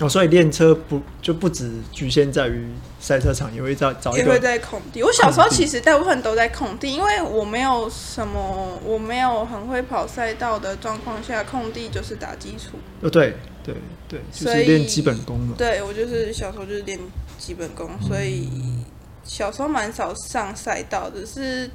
[0.02, 2.68] 哦，所以练车不就不只局限在于
[3.00, 5.02] 赛车场，也会在找也会在空地。
[5.02, 12.78] 我小时候其实大部分都在空地，因为我没有什么，我没有很会跑赛道的状况下，空地就是打基础。
[13.02, 13.76] 哦，对对
[14.10, 15.56] 对，就是练基本功嘛。
[15.58, 17.00] 对，我就是小时候就是练
[17.38, 18.50] 基本功，所以
[19.24, 21.70] 小时候蛮少上赛道的，是。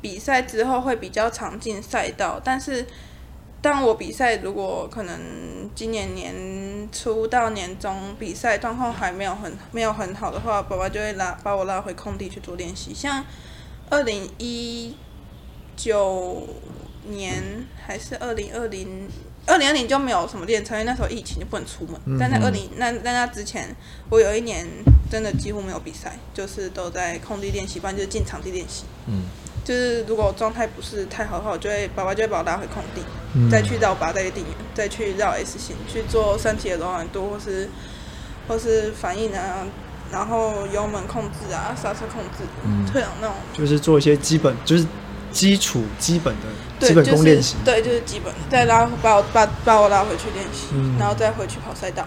[0.00, 2.86] 比赛之后会比较常进赛道，但是
[3.60, 5.18] 当我比赛，如果可能
[5.74, 12.94] 今年年初到年中比赛状况还没有很没有很好的话，爸爸就会拉把我拉回空地去做练习。
[12.94, 13.24] 像
[13.90, 14.94] 二零一
[15.76, 16.46] 九
[17.08, 17.42] 年
[17.84, 19.08] 还是二零二零
[19.46, 22.00] 二零二零就没有什么练车，因为那时候疫情就不能出门。
[22.06, 23.74] 嗯、但在二零那在那之前，
[24.08, 24.64] 我有一年
[25.10, 28.84] 真的几乎没有比赛，就是都在空地练习，不然就是进场地练习。
[29.06, 29.22] 嗯。
[29.68, 33.02] 就是如果状态不是太好的话，我就会爸爸就会把我拉回空地，
[33.34, 37.68] 嗯、再去绕八在地面，再去绕 S 型去做身体的柔软度或是
[38.48, 39.66] 或是反应啊，
[40.10, 44.86] 然后油门控制啊，刹车控制，嗯、退档那种，就是做一些基本就是
[45.30, 52.06] 基础基本的基本功练习，对，就是基本，再拉把我把把我拉回去练习，嗯、然后再回去跑赛道。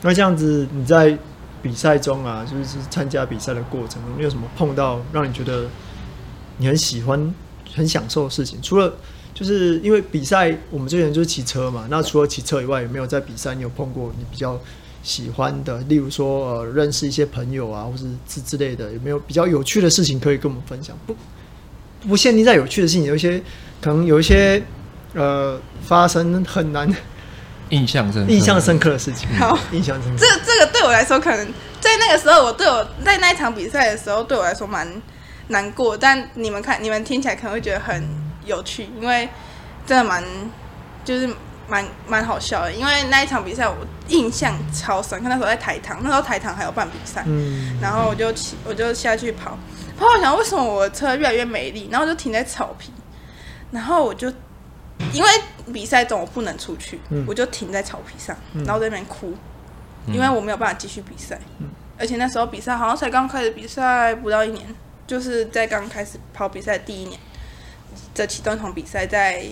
[0.00, 1.18] 那这样子你在
[1.60, 5.66] 比赛中啊，就是参加比赛的过程中，你有什么碰到让你觉得？
[6.58, 7.34] 你很喜欢、
[7.74, 8.94] 很享受的事情，除了
[9.34, 11.86] 就是因为比赛，我们之前就是骑车嘛。
[11.90, 13.54] 那除了骑车以外，有没有在比赛？
[13.54, 14.58] 你有碰过你比较
[15.02, 15.78] 喜欢的？
[15.80, 20.96] 例如说，呃，认识一些朋友啊，或是之之类的，有没有比较有趣的事情可以跟我们分享？
[21.06, 21.14] 不，
[22.08, 23.42] 不限定在有趣的事情，有一些
[23.82, 24.62] 可能有一些
[25.12, 26.90] 呃发生很难
[27.68, 29.28] 印象深印象深刻的事情。
[29.38, 30.18] 好，印象深刻。
[30.18, 31.46] 这这个对我来说，可能
[31.78, 34.90] 在那个时候，我对我在那一场比赛的时候，对我来说蛮。
[35.48, 38.02] 难过，但你们看，你们听起来可能会觉得很
[38.44, 39.28] 有趣，因为
[39.86, 40.22] 真的蛮，
[41.04, 41.28] 就是
[41.68, 42.72] 蛮蛮好笑的。
[42.72, 43.76] 因为那一场比赛我
[44.08, 49.56] 印象超深，看那时候在台糖，那时候台糖还有办比赛，嗯、然后我就骑，我就下去跑，
[49.98, 52.92] 跑我想为什么我的车越来越美丽，然后我就停在草坪，
[53.70, 54.28] 然后我就
[55.12, 55.28] 因为
[55.72, 59.32] 比赛中我不能出去，嗯、我就停在草皮上，然后在那边哭，
[60.06, 64.64] 嗯、因为我没有办法继续比赛，嗯、而且那时候比赛好像才刚开始比赛不到一年。
[65.06, 67.18] 就是在刚开始跑比赛第一年，
[68.12, 69.44] 这启动一场比赛在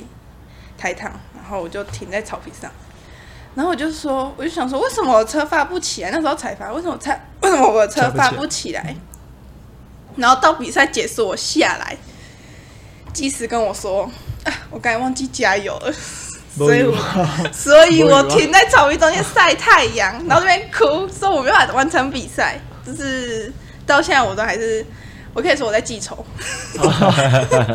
[0.76, 2.68] 台糖，然后我就停在草坪上，
[3.54, 6.10] 然后我就说，我就想说，为什么我车发不起来？
[6.10, 8.96] 那时候才发，为什么才 为什么我的车发不起来？
[10.16, 11.96] 然后到比赛结束，我下来，
[13.12, 14.10] 技师跟我说，
[14.44, 15.92] 啊，我刚才忘记加油了，
[16.56, 16.96] 所以我
[17.54, 23.52] 所以我停在草坪中间晒太阳，然后这边哭，说我没办法完成比赛，就是
[23.86, 24.84] 到现在我都还是。
[25.34, 26.24] 我可以说我在记仇。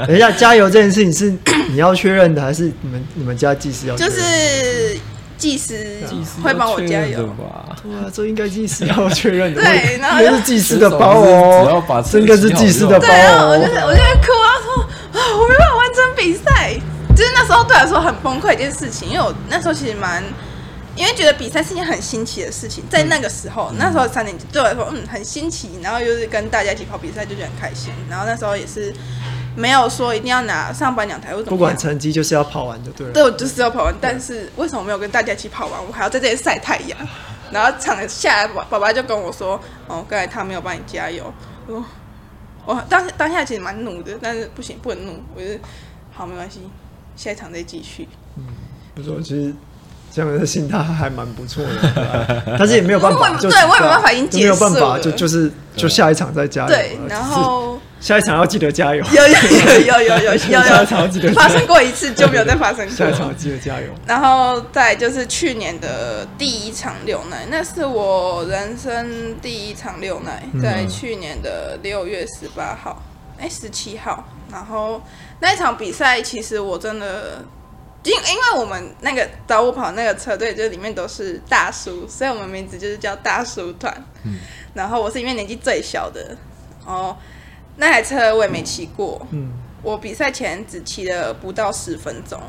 [0.07, 1.31] 等一下，加油这件事情是
[1.69, 3.95] 你要确认的，还是你们你们家技师要？
[3.95, 4.97] 就是
[5.37, 5.99] 技师
[6.41, 7.75] 会帮我加油吧？
[7.83, 9.61] 对啊，这应该技师要确认的。
[9.61, 13.49] 对，然后是技师的包哦，这个是技师的包哦。
[13.51, 16.73] 我就我就在哭，然后说啊，我没办法完成比赛，
[17.15, 20.23] 就是那时候对我来说很崩溃一件事情，因为我那时候其实蛮。
[20.99, 25.79] 因为觉得比赛是一件很新奇的事情，在那个时候，嗯、那时候三年级对我来说，嗯，很新奇。
[25.81, 27.93] 然后又是跟大家一起跑比赛，就觉得很开心。
[28.09, 28.93] 然后那时候也是
[29.55, 33.13] 没有说一定要拿上颁奖台或怎么，不管成绩就是要跑完就对了。
[33.13, 33.95] 对，我就是要跑完。
[34.01, 35.81] 但是为什么没有跟大家一起跑完？
[35.87, 36.99] 我还要在这里晒太阳。
[37.49, 39.57] 然后场下来，爸爸就跟我说
[39.87, 41.33] ：“哦，刚才他没有帮你加油。”
[41.65, 41.85] 我
[42.65, 45.23] 我当当下其实蛮怒的，但是不行，不能怒。
[45.33, 45.59] 我觉得
[46.11, 46.59] 好没关系，
[47.15, 48.05] 下一场再继续。
[48.35, 48.43] 嗯，
[48.93, 49.53] 不错，其实。
[50.11, 56.67] 这样的心态还蛮不错的， 但是也没有办法，对我也没办法已经结束，没有办法，就就是就下一场再加油。
[56.69, 59.05] 对，然后下一场要记得加油。
[59.11, 61.31] 有有有有有有有，下一场要记得。
[61.33, 62.95] 发生过一次就没有再发生过。
[62.95, 63.87] 下一场要记得加油。
[64.07, 73.03] 然后再就是去年的第一场六奶，那是我人生第一场六奶，在去年的六月十八号，
[73.37, 74.27] 哎，十七号。
[74.51, 74.99] 然后
[75.39, 77.45] 那一场比赛，其实我真的。
[78.03, 83.93] 因因为我们那个找我跑那个车队，就里面都是大叔，所以我们名字就是叫大叔团。
[84.23, 84.39] 嗯。
[84.73, 86.37] 然后我是里面年纪最小的，
[86.85, 87.17] 哦，
[87.77, 89.25] 那台车我也没骑过。
[89.31, 89.51] 嗯。
[89.81, 92.41] 我比赛前只骑了不到十分钟，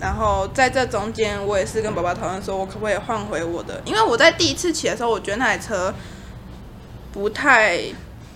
[0.00, 3.80] 然后在这中间，我也是跟爸爸讨论说，我可不可以换回我的？
[3.84, 5.94] 因为我在第一次骑的时候，我觉得那台车
[7.12, 7.80] 不太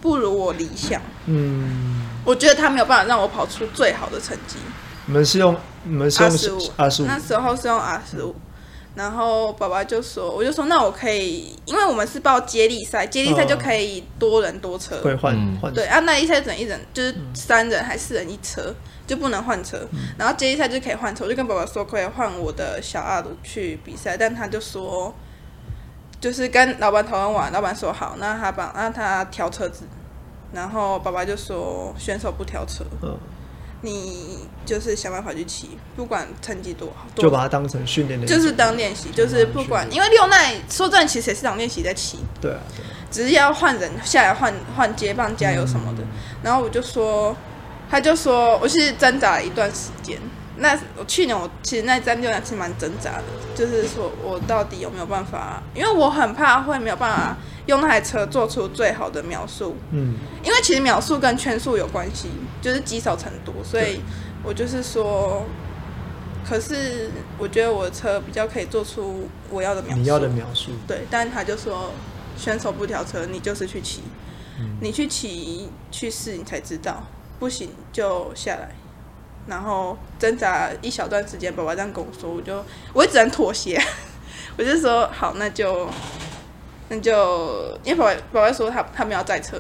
[0.01, 1.01] 不如我理想。
[1.27, 2.09] 嗯。
[2.25, 4.57] 我觉得他没有办法让我跑出最好的成绩。
[5.07, 5.57] 你们是用？
[5.85, 8.33] 你们是用 R15，那时候是用 R15，
[8.95, 15.73] 然后爸爸就说，我就说那我可以，因为我们是报接力赛，接力赛就可以多人多车，会换换。
[15.73, 18.75] 对啊，那一赛整一人就是三人还是四人一车，
[19.07, 19.79] 就不能换车，
[20.19, 25.15] 然后接力赛就可以换车，我就跟爸爸说可以换我的小 R 去比赛，但他就说，
[26.21, 29.85] 就是跟老板讨论完，老板说好，那他帮那他挑车子，
[30.53, 32.85] 然后爸爸就说选手不挑车。
[33.83, 42.19] 你就是想办法去骑，不管成绩多好，就把它当成训练的，就是当练习，就是不管，因为六奈说真的，其实也是当练习在骑。
[42.41, 46.03] 对啊，对，只是要换人下来换换接棒加油什么的。
[46.43, 47.37] 然后我就说，
[47.91, 50.19] 他就说，我是挣扎了一段时间。
[50.63, 55.63] 那我去年我其实那站六耐是蛮挣扎的，就是说我到底有没有办法？
[55.75, 57.37] 因为我很怕会没有办法。
[57.67, 62.29] 用那台车做出最好的描述，嗯，因为其实秒数跟圈数有关系，
[62.61, 64.01] 就是积少成多，所以
[64.43, 65.45] 我就是说，
[66.45, 71.93] 可是我觉得我的车比较可以做出我要的描述，你要的描述，对，但他就说，
[72.37, 74.03] 选手不调车，你就是去骑，
[74.59, 77.05] 嗯，你去骑去试，你才知道，
[77.39, 78.75] 不行就下来，
[79.47, 83.81] 然后挣扎一小段时间，爸爸这样跟我说，我就我也只能妥协，
[84.59, 85.89] 我就说好，那就。
[86.89, 89.59] 那就因为爸爸爸说他他们要载车，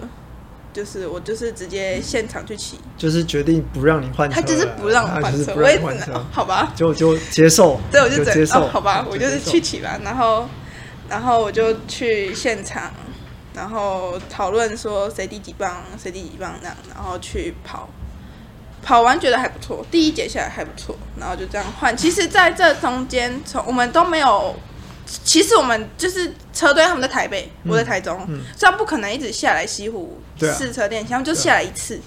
[0.70, 10.46] 就是我就是直接现场去骑，就是决定不让你换车，他就是不让我换车，我也只能、哦、好吧，就就接受，对，我就接受、哦，好吧，我就是去骑吧，然后
[11.08, 12.92] 然后我就去现场，
[13.54, 17.88] 然后讨论说谁第几棒，谁第几棒这样，然后去跑，
[18.82, 21.96] 跑完觉得还不错，第一节下来还不错，然后就这样换。
[21.96, 24.54] 其实在这中间，从我们都没有。
[25.24, 32.00] 其实我们就是车队，他们在台北，嗯、我在台中，嗯、所以他不可能一直下来西湖试车练习，他们就下来一次，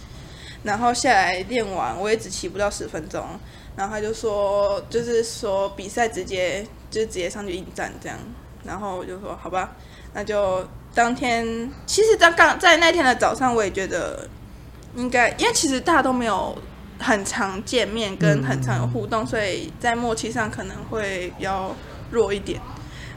[0.64, 3.24] 然后下来练完，我也只骑不到十分钟，
[3.76, 8.18] 然后他就说，就是说比赛直接就直接上去应战这样，
[8.64, 9.76] 然后我就说好吧，
[10.14, 14.28] 那就当天，其实在刚在那天的早上，我也觉得
[14.96, 16.58] 应该，因为其实大家都没有
[17.00, 21.76] 很常见面，跟很常有互动，嗯、所以在默契上可能会比较
[22.12, 22.60] 弱一点。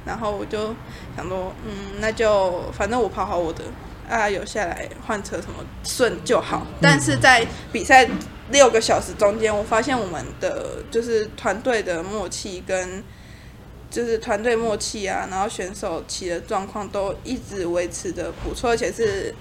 [0.04, 0.74] 然后我就
[1.16, 3.64] 想说，嗯，那就反正我跑好我的，
[4.08, 6.66] 啊，有下来换车什么顺就好。
[6.80, 8.08] 但是在比赛
[8.50, 13.04] 六个小时中间，我发现我们的就是团队的默契跟
[13.90, 19.34] 就是团队默契啊，然后选手骑的状况都一直维持的不错，而且是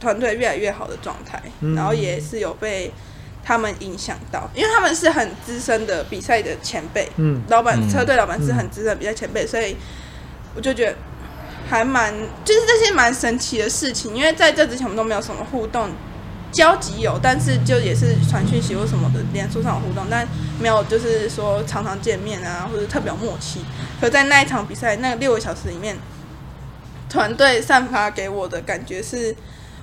[0.00, 1.42] 团队越来越好的状态。
[1.74, 2.92] 然后也是有被。
[3.40, 9.74] 他们影响到，因为他们是很资深的比赛的前辈，嗯，老板车队老板是很资深的比赛前辈，所以
[10.54, 10.94] 我就觉得
[11.66, 12.12] 还蛮，
[12.44, 14.14] 就是这些蛮神奇的事情。
[14.14, 15.88] 因为在这之前我们都没有什么互动，
[16.52, 20.28] 交集有，但是就也是传讯息或什么的，脸书上有互动，但
[20.60, 23.64] 没有就是说常常见面啊，或者特别有默契。
[23.98, 25.96] 可在那一场比赛那六个小时里面，
[27.08, 29.34] 团队散发给我的感觉是，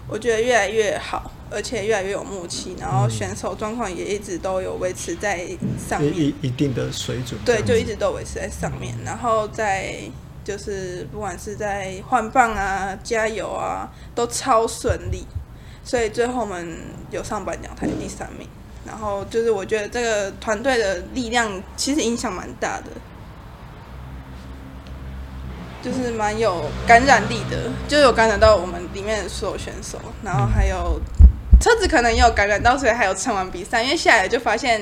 [0.08, 1.32] 我觉得越来越好。
[1.52, 5.48] 而且越来越有默契，然后选手状况也一直都有维持在
[5.88, 7.40] 上面，一一定的水准。
[7.46, 8.96] 对，就一直都维持在上面。
[9.06, 9.96] 然后在
[10.44, 15.24] 就是不管是在换棒啊、加油啊，都超顺利。
[15.84, 16.78] 所以最后我们
[17.12, 18.50] 有上颁奖台第三名。
[18.84, 22.88] 然后就是我觉得这个团队的力量其实影响蛮大的，
[25.86, 31.00] 就是蛮有感染力的，就有感染到我们里面的所有选手，然后还有。
[31.58, 33.82] 车子可能也有感染到，所以还有撑完比赛。
[33.82, 34.80] 因为下来就发现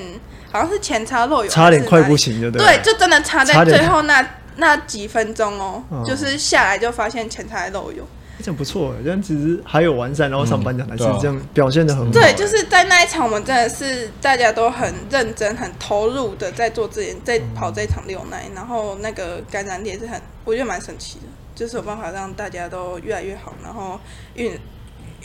[0.51, 2.59] 好像是前叉漏油，差点快不行，就对。
[2.59, 8.03] 对，就真的差在最后那那几分钟哦，嗯、就是下来就发现前叉漏油。
[8.43, 12.11] 这样不错，这样其实还有完善，然后上颁奖台是这样表现的很好。
[12.11, 21.25] 对，就是在那一场，我们真的是大家都很认真、很投入的在做这件，在跑这一场六奶，然后那个感染力也是很，我觉得蛮神奇的，
[21.55, 23.97] 就是有办法让大家都越来越好，然后
[24.35, 24.51] 运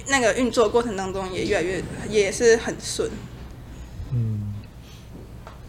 [0.07, 3.11] 那个运作过程当中也越来越也是很顺。
[4.13, 4.55] 嗯，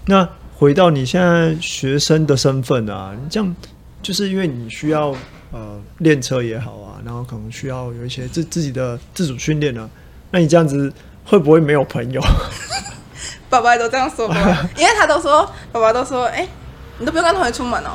[0.06, 3.56] 那回到你现在学生的身份啊，你这样
[4.04, 5.16] 就是因为你需要。
[5.52, 9.90] 呃，练车也好啊，然后可能需要有一些自自己的自主训练呢。
[10.32, 10.92] 那你这样子
[11.26, 12.22] 会不会没有朋友？
[13.50, 14.36] 爸爸都这样说过，
[14.78, 16.50] 因为他都说，爸爸都说，哎、欸，
[17.00, 17.92] 你都不用跟同学出门哦。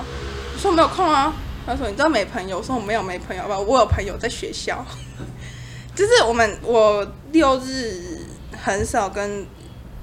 [0.52, 1.32] 我说没有空啊。
[1.66, 2.58] 他说你知道没朋友？
[2.58, 4.84] 我说我没有没朋友吧，我有朋友在学校。
[5.94, 8.18] 就是我们我六日
[8.60, 9.46] 很少跟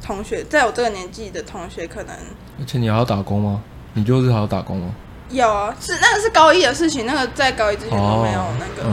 [0.02, 2.16] 同学，在我这个年纪的同学可能。
[2.58, 3.62] 而且你还要打工吗？
[3.94, 4.96] 你六日还要打工吗？
[5.32, 8.90] 有啊，是那个是高一的事情，那个在高一之前都没有那个。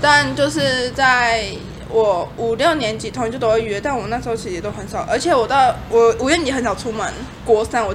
[0.00, 1.50] 但就是在
[1.88, 7.12] 我五六年级，同学就都会约，但我那时候其实也都很少，而且我到我五年级很少出门。
[7.44, 7.94] 国三我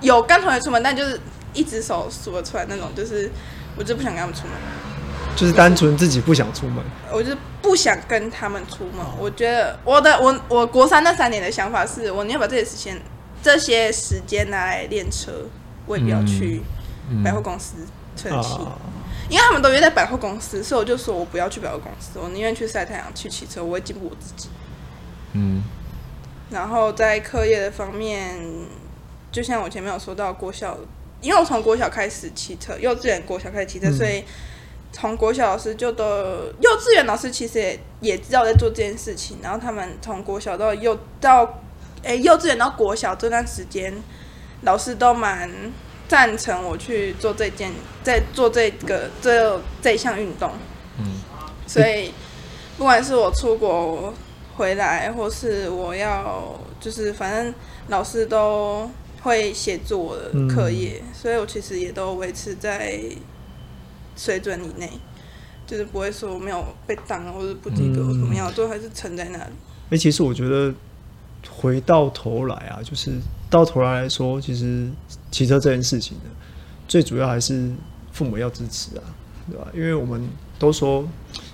[0.00, 1.20] 有跟同学出门，但就是
[1.52, 3.30] 一只手数得出来那种，就是
[3.76, 4.52] 我就不想跟他们出门，
[5.34, 6.84] 就是单纯自己不想出门。
[7.12, 9.04] 我就不想跟他们出门。
[9.18, 13.02] 我觉得我的我我国三那三年的想法是，我宁愿把这些时间
[13.42, 15.32] 这些时间拿来练车。
[15.86, 16.62] 我也不要去
[17.22, 17.74] 百货公司
[18.16, 18.58] 吹冷气，
[19.28, 24.48] 因为他们都约在百货公司，所以我就说我不要去百货公司，我宁愿去晒太阳，去骑车，我会进步我自己。
[25.32, 25.62] 嗯。
[26.50, 28.38] 然后在课业的方面，
[29.30, 30.78] 就像我前面有说到，国小，
[31.20, 34.24] 因为我从国小开始骑车，幼稚园国小开始骑车，所以
[34.92, 41.60] 从国小老师就都幼稚园老师其实也也知道我在做这件事情，然后他们从国小到幼到
[42.02, 43.92] 诶幼稚园到国小这段时间。
[44.64, 45.50] 老师都蛮
[46.08, 50.52] 赞成我去做这件，在做这个这这项运动，
[50.98, 51.06] 嗯，
[51.66, 52.12] 所以
[52.76, 54.12] 不管是我出国
[54.56, 57.54] 回来，或是我要，就是反正
[57.88, 58.90] 老师都
[59.22, 63.00] 会协助我的课业，嗯、所以我其实也都维持在
[64.16, 64.90] 水准以内，
[65.66, 69.52] 就是不会说没有被挡或者不及格怎么样，最后还是沉在那里。
[69.90, 70.72] 哎，其实我觉得
[71.50, 73.12] 回到头来啊，就是。
[73.50, 74.90] 到头来来说，其实
[75.30, 76.30] 骑车这件事情呢，
[76.88, 77.70] 最主要还是
[78.10, 79.02] 父母要支持啊，
[79.48, 79.68] 对吧？
[79.72, 80.28] 因为我们
[80.58, 81.06] 都说，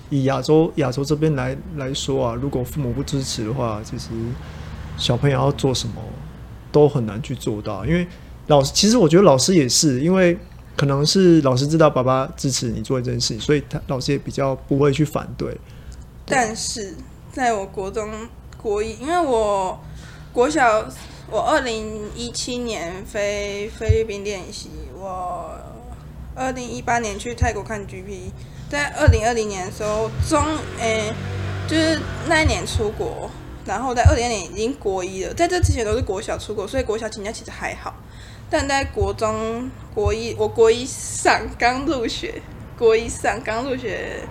[0.09, 4.09] 以亚洲亚洲这边来来说啊，如果父母不支持的话，其实
[4.97, 5.97] 小朋友要做什么
[6.73, 7.85] 都很难去做到。
[7.85, 8.07] 因为
[8.47, 10.39] 老师，其实我觉得老师也是，因为
[10.79, 15.55] 可能是老师知道爸爸支持你做这件事情，所以他老师也比较不会去反对。
[16.25, 16.95] 但是
[17.31, 18.11] 在我国中
[18.61, 19.79] 国一，因为我
[20.33, 20.87] 国小。
[21.33, 25.55] 我二零一七年飞菲律宾练习，我
[26.35, 28.33] 二零一八年去泰国看 GP，
[28.69, 30.43] 在二零二零年的时候中，
[30.81, 31.15] 诶、
[31.69, 33.31] 就是那一年出国，
[33.65, 37.95] 然后在二零二零年已经国一了，在这之前都是国小出国，所以国小请假其实还好，
[38.51, 42.43] 但在国中国一，我国一上刚入学，
[42.77, 44.25] 国一上刚入学，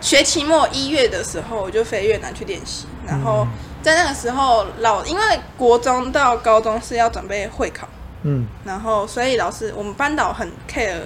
[0.00, 3.44] 学期末一月的时候我就飞越南去练习，然后。
[3.44, 3.48] 嗯
[3.82, 5.22] 在那个时候，老因为
[5.56, 7.88] 国中到高中是要准备会考，
[8.24, 11.00] 嗯，然后所以老师我们班导很 care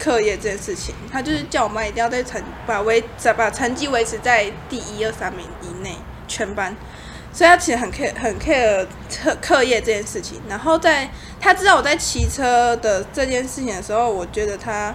[0.00, 5.94] 课业这件事情，他就是叫我们一定要在成把维在把成绩维持在第一二三名以内
[6.26, 6.74] 全班，
[7.32, 8.84] 所以他其实很 care 很 care
[9.22, 10.42] 课课业这件事情。
[10.48, 11.08] 然后在
[11.40, 14.92] 他知道我在骑车的这件事情的时候，我觉得他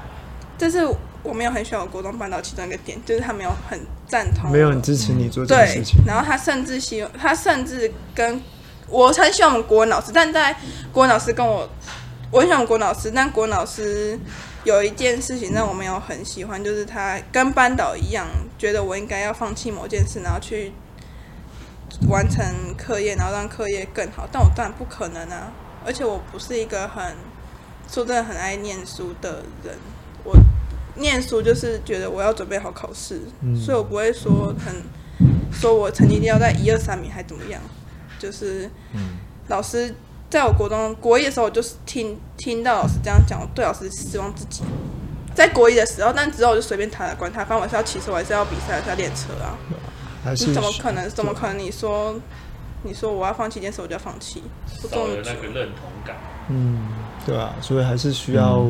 [0.57, 0.85] 这是。
[1.27, 5.99] 我没有很喜欢我国中班导其中一个点，就是他没有很赞同，没有很支持你做这件事情。
[6.05, 8.41] 然后他甚至希望，他甚至跟
[8.87, 10.55] 我很喜欢我们国文老师，但在
[10.93, 11.69] 国文老师跟我，
[12.31, 14.17] 我很喜欢国文老师，但国文老师
[14.63, 18.25] 有一件事情让我没有很喜欢，就是他跟班导一样，
[18.57, 20.71] 觉得我应该要放弃某件事，然后去
[22.09, 22.41] 完成
[22.77, 24.25] 课业，然后让课业更好。
[24.31, 25.51] 但我当然不可能啊，
[25.85, 27.03] 而且我不是一个很
[27.91, 29.75] 说真的很爱念书的人，
[30.23, 30.33] 我。
[30.97, 34.75] 念书就是觉得我要准备好考试，嗯、所以我不会说很
[35.51, 37.61] 说我成绩一定要在一二三名还怎么样，
[38.19, 38.69] 就是
[39.47, 39.95] 老师
[40.29, 44.63] 在我国中国一的时候，我就是听听到老师这样讲，我对老师失望自己。
[45.33, 49.55] 在国一的时候，但之后我就随便谈了，管他，反正我是要骑车，我还是要比赛，还是要练车啊。
[50.31, 51.07] 你怎么可能？
[51.09, 51.57] 怎么可能？
[51.57, 52.19] 你说
[52.83, 54.43] 你说我要放弃一件事，我就要放弃？
[54.89, 56.15] 少了那个认同感。
[56.49, 56.89] 嗯，
[57.25, 58.65] 对啊，所以还是需要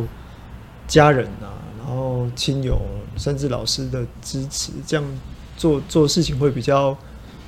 [0.87, 1.56] 家人啊。
[1.87, 2.77] 然后亲友
[3.15, 5.19] 甚至老师的支持，这样
[5.55, 6.95] 做做事情会比较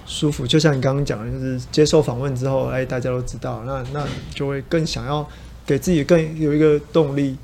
[0.06, 0.48] 舒服。
[0.48, 5.28] 就像你刚刚讲的，就是接受访问之后，哎，大家都知道，那那就会更想要
[5.66, 7.38] 给自己更有一个动力，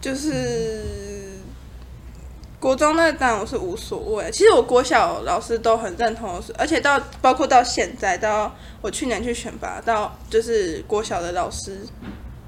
[0.00, 1.32] 就是
[2.58, 4.30] 国中那当然我是无所谓。
[4.30, 11.80] 其实我国小老师都很认同，而且到包括到现在，到我去年去选拔，到就是国小的老师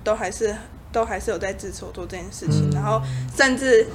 [0.03, 0.57] 都还是
[0.93, 2.71] 都还是有在支持我做这件事情。
[2.71, 3.01] 嗯、然后
[3.37, 3.87] 甚至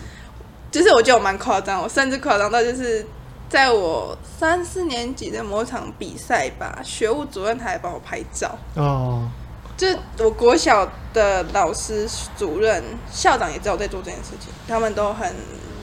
[0.71, 3.05] 就是我觉得我蛮夸张，我甚至夸张到就是
[3.49, 9.29] 在我三四年级的某场比赛吧，学务主任他还帮我拍照哦。
[9.77, 9.87] 就
[10.19, 15.33] 我国小的老师、主任、校长也知道我在做这件事情，他们都很。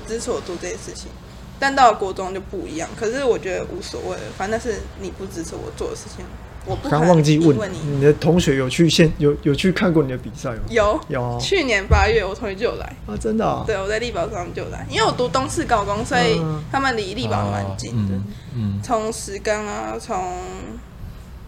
[0.08, 1.10] 支持我做这件事情，
[1.58, 2.88] 但到了国中就不一样。
[2.98, 6.24] 可是我觉得无所谓，反正是你不支持我做的事情，
[6.68, 10.60] 我不刚忘记问你，你的同学有去现有有去看过你的比赛吗？
[10.68, 12.84] 有有，哦、去年八月我同学就有来。
[13.06, 13.64] 啊，真的、哦？
[13.66, 16.40] 对，我在力宝上就来，因为我读东势高中，所以
[16.70, 18.14] 他们离力宝蛮近的。
[18.54, 20.40] 嗯，从石冈啊，从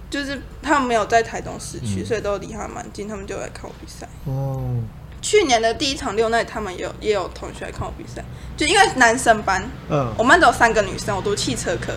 [0.09, 4.09] 就是他们没有在台东市区，嗯、所以都离他们蛮近，他们就来看我比赛。
[4.25, 4.63] 哦。
[5.23, 8.25] 去年的第一场六奈，他们也有也有同学来看我比赛，
[8.57, 11.93] 就因为男生班，嗯，我们班只有三个女生，我读汽车科，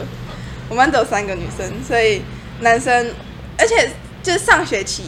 [0.67, 2.21] 我们班只有三个女生，所以
[2.64, 3.14] 男生，
[3.57, 3.89] 而且
[4.24, 5.03] 就是上学期，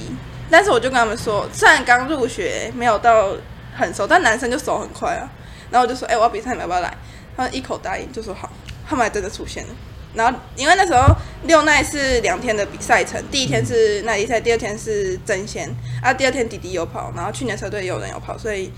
[0.52, 3.34] 但是我就跟他们说，虽然刚入学没有到
[3.76, 5.28] 很熟，但男生就熟很快啊，
[5.72, 6.96] 然后我就说，哎、我要比赛，你们要不要来？
[7.36, 8.50] 他们一口答应，就说好，
[8.88, 9.70] 他们还真的出现了。
[10.14, 15.70] 然后，因为那时候六奈是两天的比赛程，第一天是耐力赛，第二天是争先
[16.02, 16.14] 啊。
[16.14, 18.72] 第二天弟弟有跑，然后去年车队也有人有跑，所以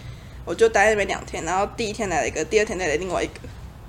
[0.45, 1.43] 我就待在那边两天。
[1.43, 3.33] 然后第一天来了一个，第二天来了另外一个，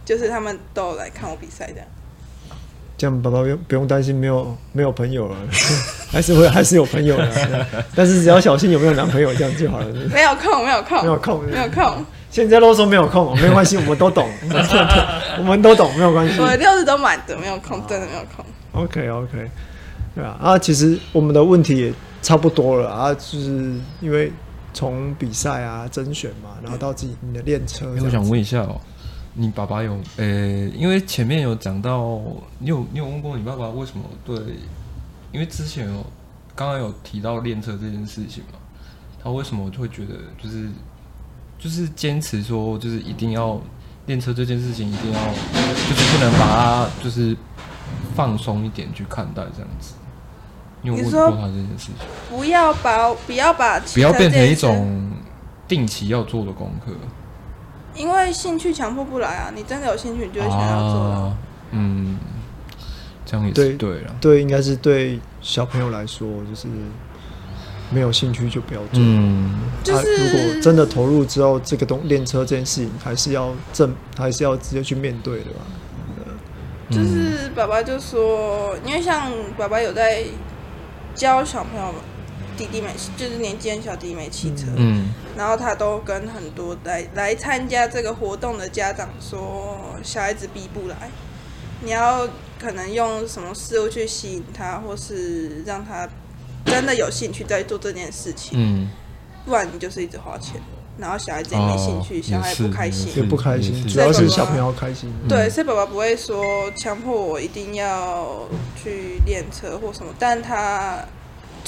[0.05, 1.87] 就是他们都来看我比赛这样。
[2.99, 5.37] 这样爸爸不用不用担心没有没有朋友了，
[6.11, 9.87] 还是会还是有朋友的， 但是只要小心有没有男朋友这样就好了。
[10.13, 12.05] 没有空，没有空，没有空，没有空。
[12.31, 14.29] 现在都说没有空，没关系，我们都懂，
[15.39, 16.41] 我们都懂，没有关系。
[16.41, 18.45] 我六日都满的，没有空，真的没有空。
[18.73, 19.51] OK OK，
[20.15, 24.33] 对啊，啊，其实我们的问题也差不多了啊，就是因为
[24.75, 27.87] 从比赛啊、甄选嘛，然后到自己你的练车。
[28.05, 28.81] 我想问一下哦，
[29.39, 32.21] 你爸爸有呃、欸，因为前面有讲到，
[32.59, 34.37] 你有你有问过你爸爸为什么对？
[35.33, 36.05] 因为之前有
[36.55, 38.59] 刚刚有提到练车这件事情嘛，
[39.23, 40.69] 他为什么就会觉得就是？
[41.61, 43.61] 就是坚持说，就是一定要
[44.07, 47.37] 练车这件事情，一定要就是不能把它就是
[48.15, 49.95] 放松一点去看待这样子。
[50.83, 51.95] 你有问过他这件事情？
[52.31, 55.11] 不要把不要把不要变成一种
[55.67, 56.93] 定期要做的功课。
[57.99, 59.53] 因为兴趣强迫不来啊！
[59.55, 61.01] 你真的有兴趣，你就会想要做。
[61.01, 61.37] 啊。
[61.73, 62.19] 嗯，
[63.27, 64.15] 这样也是对了。
[64.21, 66.69] 对，应该是对小朋友来说，就是。
[67.91, 69.01] 没有兴趣就不要做。
[69.01, 69.51] 嗯，
[69.83, 75.61] 就是、啊、如果真的投入之后，这个东练车这件事情还是要正，还是要直接去面对的吧。
[76.91, 80.23] 就是爸爸就说，因为像爸爸有在
[81.15, 81.95] 教小朋友
[82.59, 91.09] 弟弟们，就是年纪很小弟弟没骑车，嗯，然后他都跟很多来来参加这个活动的家长说，小孩子逼不来，
[91.81, 92.29] 你要
[92.61, 96.07] 可能用什么事物去吸引他，或是让他。
[96.67, 98.91] 真的有兴趣在做这件事情，嗯，
[99.47, 100.61] 不然你就是一直花钱，
[100.99, 105.11] 然后小孩子也没兴趣，哦、小孩不开心，也不开心，主要是小朋友开心。
[105.27, 108.47] 对，所以爸爸不会说强迫我一定要
[108.77, 110.99] 去练车或什么，但他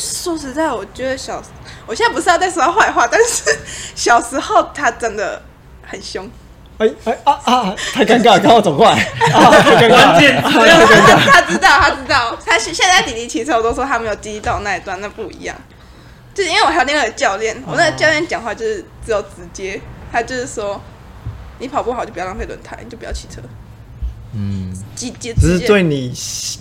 [0.01, 1.43] 说实在，我觉得小，
[1.87, 3.57] 我现在不是要再说他坏话，但是
[3.95, 5.43] 小时候他真的
[5.87, 6.29] 很凶。
[6.79, 7.77] 哎哎啊啊！
[7.93, 11.31] 太尴尬，刚好走过来，太尴尬，太尴尬。
[11.31, 15.55] 他知道，他知道，他现现在弟弟骑车，我都说他没有经历到那一段，那不一样。
[16.33, 19.79] 就是因为我还有另外一个教练，我那个教练讲话就是只有直接，
[20.11, 20.81] 他就是说，
[21.59, 23.43] 你跑不好就不要浪费轮胎，你就不要骑车。
[24.33, 26.13] 嗯，直接只是对你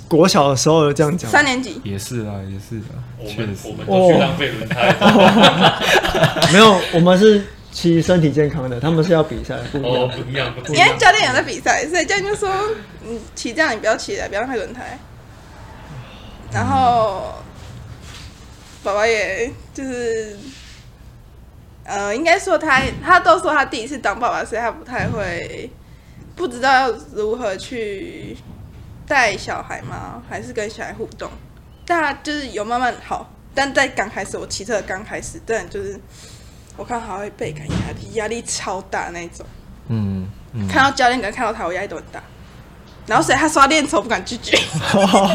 [0.07, 1.79] 国小的时候这样讲，三年级。
[1.83, 2.97] 也是啊，也是啊，
[3.27, 3.55] 确实。
[3.63, 4.95] 我们都去浪费轮胎，
[6.53, 7.45] 没有，我们是。
[7.71, 10.87] 骑身体健康的，他们是要比赛，不一样，不一样，不一样。
[10.87, 12.49] 因为教练有在比赛，所以教练就说
[13.05, 14.97] ：“你骑这样，你不要骑了，不要浪费轮胎。”
[16.51, 17.35] 然后
[18.83, 20.35] 爸爸也就是，
[21.83, 25.69] 呃，应该说他他都说他第一次当爸爸，所以他不太会，
[26.39, 28.35] 不知道要如何去
[29.05, 31.29] 带小孩吗，还是跟小孩互动。
[31.85, 35.99] 但他就是有慢慢好，但在刚开始我骑车刚开始，但就是。
[36.77, 39.45] 我看还会倍感压力，压力超大那种。
[39.89, 42.23] 嗯，嗯，看到教练跟看到他，我压力都很大。
[43.05, 44.57] 然后所以他说他练车，我不敢拒绝。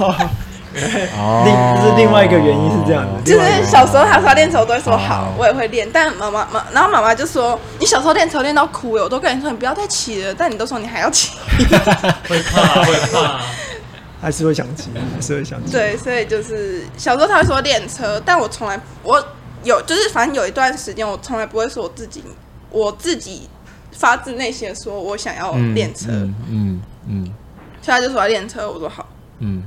[1.45, 5.89] 另是另外一个原因是这样的，就是小时候他说他练车，我都会说好，我也会练。
[5.93, 11.31] 但妈妈妈，然后妈妈就说：“你小时候练车练到哭了，我都跟你说你不要再骑了。”但你都说你还要骑，
[12.29, 13.41] 会怕会怕，
[14.21, 15.73] 还是会想骑，还是会想骑。
[15.73, 19.25] 对，所以就是小时候他会说练车，但我从来我。
[19.63, 22.23] 有，就是反正有一段时间，我从来不会说我自己，
[22.69, 23.49] 我自己
[23.93, 27.35] 发自内心的说我想要嗯练车，嗯嗯嗯
[27.81, 29.07] 所以他就说要练车，我说好。
[29.39, 29.63] 嗯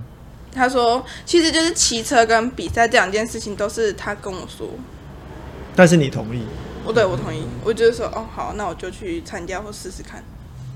[0.58, 4.68] 他说其实就是骑车跟比赛这两件事情都是他跟我说，
[5.76, 6.41] 但是你同意，
[6.84, 10.24] 我对我同意，我就是说哦好，那我就去参加或试试看。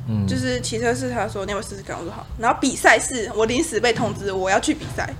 [0.07, 2.25] 嗯，就是骑车是他说你要试试看，我说好。
[2.39, 5.11] 然后比赛是我临时被通知我要去比赛，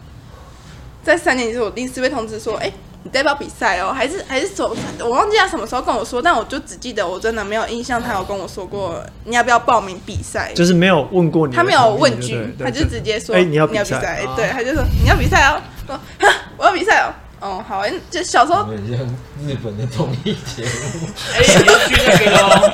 [1.04, 2.72] 在三年级时我临时被通知说，哎、
[3.04, 4.76] 你代表比赛哦，还是还是什么？
[5.00, 10.52] 我忘记他什么时候跟我说，但我就只记得我真的没有印象，他有跟我说过你要不要报名比赛。
[10.54, 17.82] 就是没有问过你他没有问句对不，对他就直接说：“哎你要比比赛啊对，他就说：“你要比赛哦。”说：“哈，我要比赛哦。”哦，好，
[18.12, 21.08] 就小时候，日本的综艺节目。
[21.34, 22.72] 哎，你要去那个喽？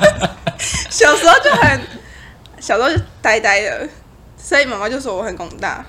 [0.90, 1.80] 小时候就很，
[2.60, 3.88] 小时候就呆呆的，
[4.36, 5.82] 所以妈妈就说我很拱大，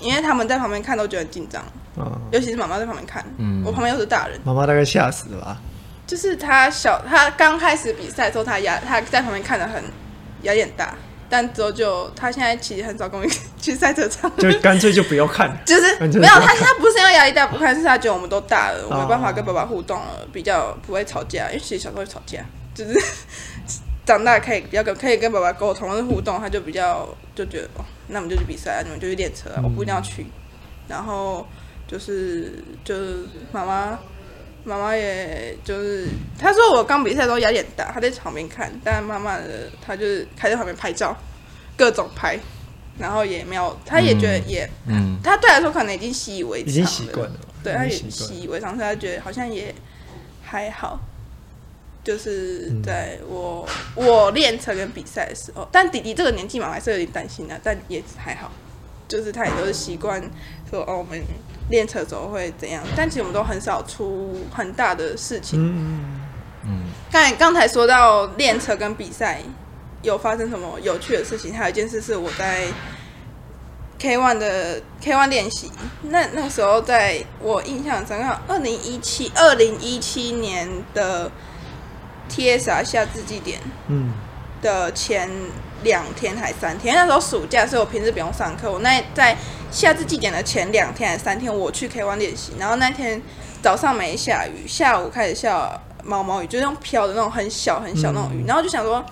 [0.00, 1.62] 因为他们在旁边看都觉得很紧张，
[1.96, 3.62] 啊，尤其是妈妈在旁边看，嗯。
[3.64, 5.56] 我旁边又是大人，妈妈大概吓死了吧？
[6.06, 9.80] 就是他小他刚开始比赛的时候，他压他在旁边看的很
[10.42, 10.92] 压力很大，
[11.28, 13.24] 但之后就他现在其实很少跟我
[13.60, 22.40] 去赛车场，就干脆就不要看， 就是没有他他不是因为压力大不看，是他觉得我们都大了，我哦没办法跟爸爸互动了，比较不会吵架，因为其实小时候会吵架，
[22.74, 22.92] 就是
[24.04, 30.26] 长大可以比较跟可以跟爸爸沟通或是互动，他就比较就觉得哦，那我们就去比赛啊，你们就去练车啊，我不一定要去。
[30.88, 31.46] 然后
[31.86, 33.98] 就是就是妈妈
[34.64, 36.08] 妈妈也就是
[36.38, 41.16] 她说我刚比赛的时候压力很大，她在旁边看，但慢慢的她就是开在旁边拍照，
[41.76, 42.38] 各种拍，
[42.98, 44.68] 然后也没有，他也觉得也。
[44.86, 49.74] 嗯他对他来说可能已经习以为常，已经习惯了，对，他也习以为常，所以他觉得好像也
[50.42, 50.98] 还好。
[52.02, 58.50] 就是在我、我练车跟比赛的时候，但弟弟这个年纪嘛，我还是有点担心的，但也还好。
[59.08, 60.22] 就是他也都是习惯
[60.70, 61.20] 说哦，我们
[61.68, 65.60] 练车的时候会怎样，但其实我们都很少出很大的事情。
[65.60, 66.20] 嗯，
[66.64, 69.40] 嗯刚才刚才说到练车跟比赛
[70.02, 72.68] 有发生什么有趣的事情，还有一件事是我在
[73.98, 75.72] K One 的 K One 练习，
[76.02, 81.28] 那那时候在我印象很深刻，二零一七二零一七年的
[82.30, 84.12] TSR 夏至祭典嗯
[84.62, 85.28] 的前
[85.82, 88.70] 两天还三天，那时候暑假，所以我平时不用上课。
[88.70, 89.36] 我那在
[89.70, 93.20] 夏至祭典的前两天还三天，我去 K One 练习，然后那天
[93.62, 99.02] 早上没下雨，下午开始下毛毛雨，就是那种飘的那种很小很小那种雨，然后就想说，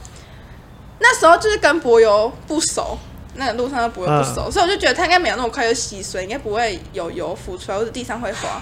[0.99, 2.99] 那时候就是跟柏油不熟，
[3.37, 8.61] 那个路上的柏油不熟，所以我就觉得它应该没有那么快就吸水，应该不会有油浮出来，或者地上会滑。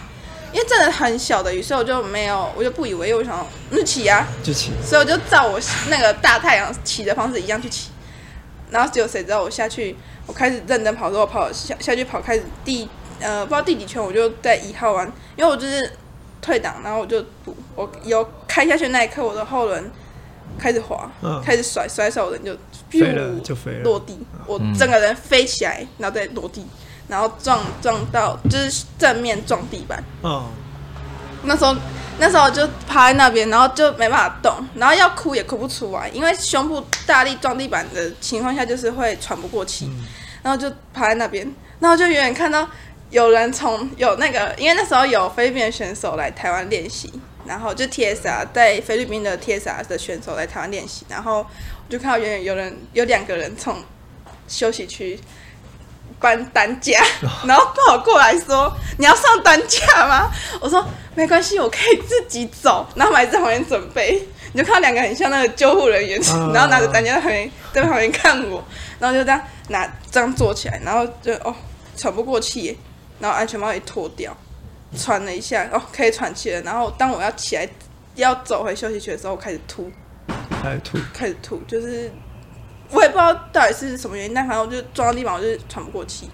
[0.52, 4.72] 因为真的很小的雨，所以我就没有，我就不以为意，我想就骑啊，就起。
[4.84, 7.90] 所以我就照我那个大太阳骑的方式一样去骑，
[8.70, 12.88] 然后只有谁知道我下去，我开始认真跑之后跑下下去跑，开始第
[13.20, 15.92] 呃不知道第几圈，我就在一号弯，因为我就是
[16.40, 19.90] 退档，然后我就补，我有开下去那一刻，我的后轮
[20.58, 21.42] 开始滑，嗯。
[21.44, 22.56] 开始甩甩手人就
[22.88, 23.82] 飞了就飞了。
[23.82, 26.64] 落地，我整个人飞起来，然后再落地，
[27.08, 30.02] 然后撞撞到就是正面撞地板。
[30.22, 30.46] 哦，
[31.44, 31.76] 那时候
[32.18, 39.90] 那时候就趴在那边，然后就没办法动，然后要哭也哭不出来，因为胸部大力撞地板的情况下，就是会喘不过气，
[40.42, 42.66] 然后就趴在那边，然后就远远看到
[43.10, 47.12] 有人从有那个，因为那时候有菲律宾的选手来台湾练习，
[47.44, 53.76] 然后就 TSR 在菲律宾的 TSR 的选手来台湾练习，然后我就看到远远有人有两个人从
[54.48, 55.20] 休息区。
[56.20, 57.00] 搬担架，
[57.46, 64.20] 然后跑过来说：“你要上担架吗？”我说：“没关系，我可以自己走。”然后我还在旁边准备，
[64.52, 68.64] 你就看到两个很像那个救护人员，啊然后拿着担架在旁边在旁边看我，
[68.98, 71.54] 然后就这样拿这样坐起来，然后就哦
[71.96, 72.78] 喘不过气，
[73.18, 74.36] 然后安全帽也脱掉，
[74.96, 76.60] 喘了一下，哦可以喘气了。
[76.62, 77.68] 然后当我要起来
[78.14, 79.90] 要走回休息区的时候，我开始吐。
[80.62, 82.10] 开始吐，开始吐，就是
[82.90, 86.30] 我也不知道到底是什么原因，但反正我就撞到地板，我就喘不过气。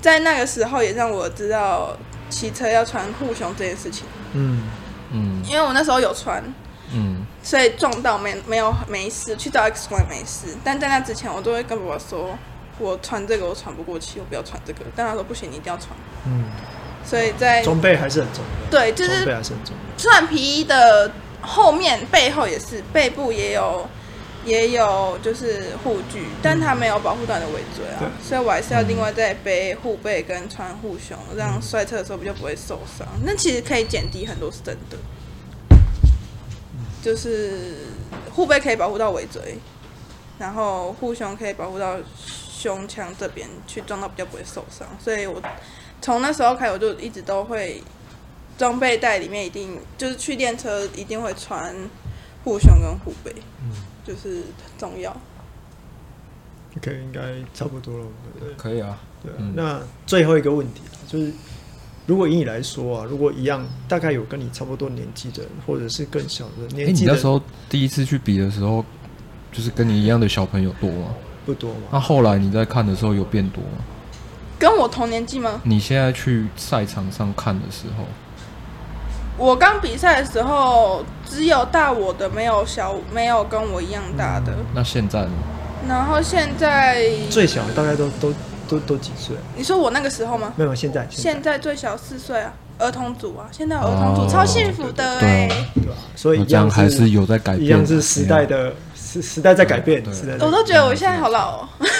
[0.00, 1.96] 在那个时候，也让我知道
[2.28, 4.62] 骑车要穿护胸这件事情，嗯
[5.12, 6.42] 嗯因为我那时候有穿，
[6.92, 10.56] 嗯所以撞到没没有没事，去照 X 光也没事。
[10.64, 12.36] 但在那之前，我都会跟爸爸说，
[12.78, 14.80] 我穿这个我喘不过气，我不要穿这个。
[14.96, 15.90] 但他说不行，你一定要穿。
[16.26, 16.44] 嗯，
[17.04, 23.88] 所以在装备还是很重要，对，就是装备是还是很重要，穿皮衣的后面背后也是背部也有
[24.44, 33.06] 也有就是护具，但它没有保护到你的尾椎啊对，所以我还是要另外再背护背跟穿护胸，这样摔车的时候比较不会受伤。
[33.24, 34.98] 那其实可以减低很多，是真的。
[37.02, 37.78] 就是
[38.32, 39.58] 护背可以保护到尾椎，
[40.38, 44.86] 然后护胸可以保护到胸腔这边，去撞到比较不会受伤。
[44.98, 45.40] 所以我
[46.00, 47.82] 从那时候开始，我就一直都会
[48.56, 51.74] 装备袋里面一定就是去练车一定会穿
[52.44, 53.34] 护胸跟护背。
[54.04, 55.16] 就是很重要。
[56.76, 57.20] OK，应该
[57.52, 58.54] 差不多了，对不对？
[58.56, 59.36] 可以啊，对啊。
[59.38, 61.32] 嗯那最后一个问题就是，
[62.06, 68.84] 如果以你来说啊，如果一样，大概有跟你差不多年纪的人，或者是更小的哎、年纪的，你那时候第一次去比的时候，
[69.52, 71.14] 就是跟你一样的小朋友多吗？
[71.44, 72.00] 不多那、嘛？
[72.00, 73.84] 后来你在看的时候有变多吗？
[74.58, 75.60] 跟我同年纪吗？
[75.64, 78.06] 你现在去赛场上看的时候，
[79.42, 84.52] 我刚比赛的时候，只有大我的，没有小，没有跟我一样大的。
[84.72, 85.30] 那现在呢？
[85.88, 88.32] 然后现在，最小的大概都都
[88.68, 89.34] 都都几岁？
[89.56, 90.52] 你说我那个时候吗？
[90.54, 95.94] 没有，现在现在最小四岁啊，儿童组啊，现在有儿童组、哦超幸福的对哎、啊对吧？
[96.14, 101.68] 所以一这样样还是有在改变，一样是时代的时时代在改变，对对时代在我都觉得我现在好老哦，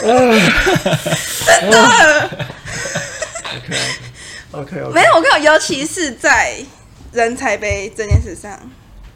[1.44, 2.30] 真的。
[4.52, 6.62] OK 没有，我跟你讲，尤其是在
[7.12, 8.58] 人才杯这件事上，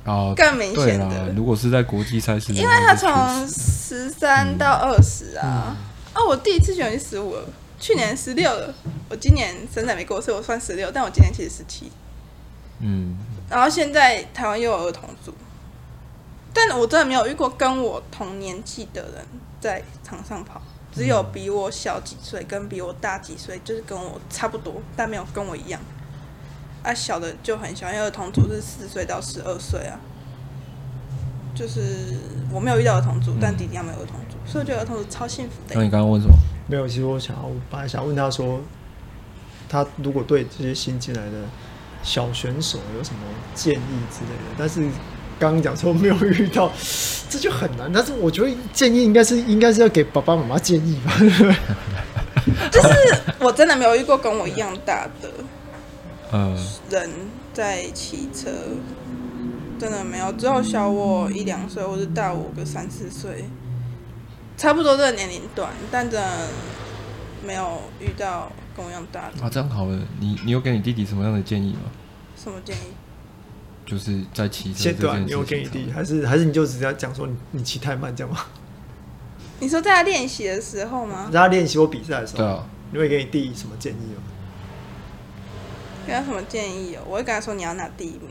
[0.05, 1.27] 哦，更明显的。
[1.27, 5.77] 对如果是在国际赛事的因，为他从十三到二十啊，
[6.15, 7.45] 啊，我第一次选是十五了，
[7.79, 8.75] 去年十六了，
[9.11, 11.93] 我今年生日还没过，所以我算十六，但我今年其实十七。
[12.81, 13.17] 嗯，
[13.51, 15.35] 然后现在台湾又有儿童组，
[16.55, 19.27] 但我真的没有遇过跟我同年纪的人
[19.61, 20.61] 在场上跑，
[20.97, 25.79] 只有比我小几岁跟比我大几岁，就是跟我差不多，但没有跟我一样。
[26.83, 30.01] 啊，小的就很小，因为儿童组是四岁到十二岁啊。
[31.55, 32.19] 就是
[32.51, 35.83] 我没有遇到儿童组，但弟弟他们有儿童组，所以我觉得儿童组超幸福的那。
[35.83, 36.35] 你刚刚问什么？
[36.67, 38.61] 没有，其实我想要，我本来想问他说，
[39.69, 41.45] 他如果对这些新进来的
[42.03, 43.21] 小选手有什么
[43.55, 44.87] 建议之类的，但是
[45.39, 46.73] 刚刚讲说没有遇到，
[47.29, 47.91] 这就很难。
[47.93, 51.13] 但是我觉得建议应该是应该是要给爸爸妈妈建议吧。
[52.71, 52.89] 就是
[53.41, 55.29] 我真的没有遇过跟我一样大的
[56.31, 56.57] 呃，
[56.91, 57.11] 人
[57.53, 58.51] 在骑车，
[59.79, 63.45] 真的没有，只有小我一两岁，或者大我个三四岁，
[64.57, 66.49] 差不多这个年龄段，但真的
[67.45, 69.45] 没有遇到跟我一样大的。
[69.45, 71.91] 啊，这样好了，你你有给你弟弟什么样的建议吗？
[72.37, 72.81] 什么建议？
[73.87, 78.41] 就是在骑车先对啊，这件你有给你弟，还是还是你就直接讲说你你骑太慢这样吗？
[79.61, 81.31] 你说在他练习的时候吗？
[81.33, 84.23] 在他练习或比赛的时候，对啊，你会给你弟什么建议吗？
[86.07, 87.03] 给他什么建议哦？
[87.09, 88.29] 我会跟他说你要拿第一名，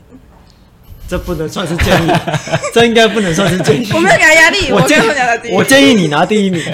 [1.08, 2.10] 这不能算是建议，
[2.72, 3.90] 这应该不能算是建议。
[3.96, 5.52] 我没有给他压力，我跟建他说你要拿第一。
[5.54, 6.62] 我建议你拿第一名。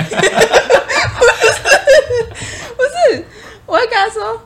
[2.76, 3.24] 不是
[3.66, 4.42] 我会跟他说，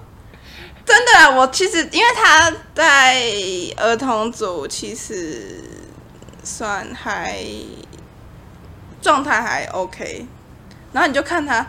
[0.86, 3.20] 真的，我其实因为他在
[3.76, 5.60] 儿童组，其实
[6.44, 7.44] 算还
[9.02, 10.24] 状态还 OK，
[10.92, 11.66] 然后你就看他，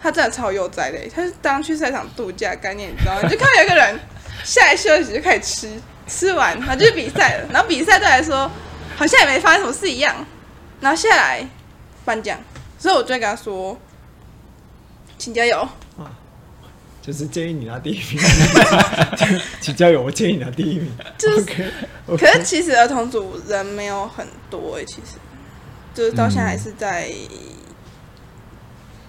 [0.00, 3.20] 他真的超悠哉的，他是当去赛场度假概念，你知道吗？
[3.24, 3.98] 你就看有一个人
[4.44, 8.48] 下来休息就开始吃，吃完然后就是比赛了，然后比赛对来说
[8.96, 10.14] 好像也没发生什么事一样，
[10.80, 11.44] 然后下来
[12.04, 12.38] 颁奖，
[12.78, 13.76] 所以我就会跟他说，
[15.18, 15.68] 请加油。
[17.02, 18.22] 就是建议你拿第一名，
[19.60, 20.02] 请加油！
[20.02, 20.86] 我建议你拿第一名。
[21.16, 21.46] 就是
[22.06, 25.16] 可是其实儿童组人没有很多诶、其实
[25.94, 27.10] 就是到现在还是在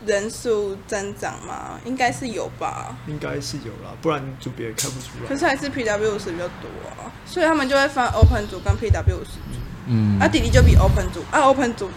[0.06, 2.98] 人数增长嘛，应该是有吧。
[3.08, 5.28] 应该是有啦，不然组别也看不出来。
[5.28, 9.60] 可是还是 PW 五十比较多啊，所以他们就会分 Open 组跟 PW 五十组。
[9.88, 11.90] 嗯，啊，弟弟就比 Open 组，啊 Open 组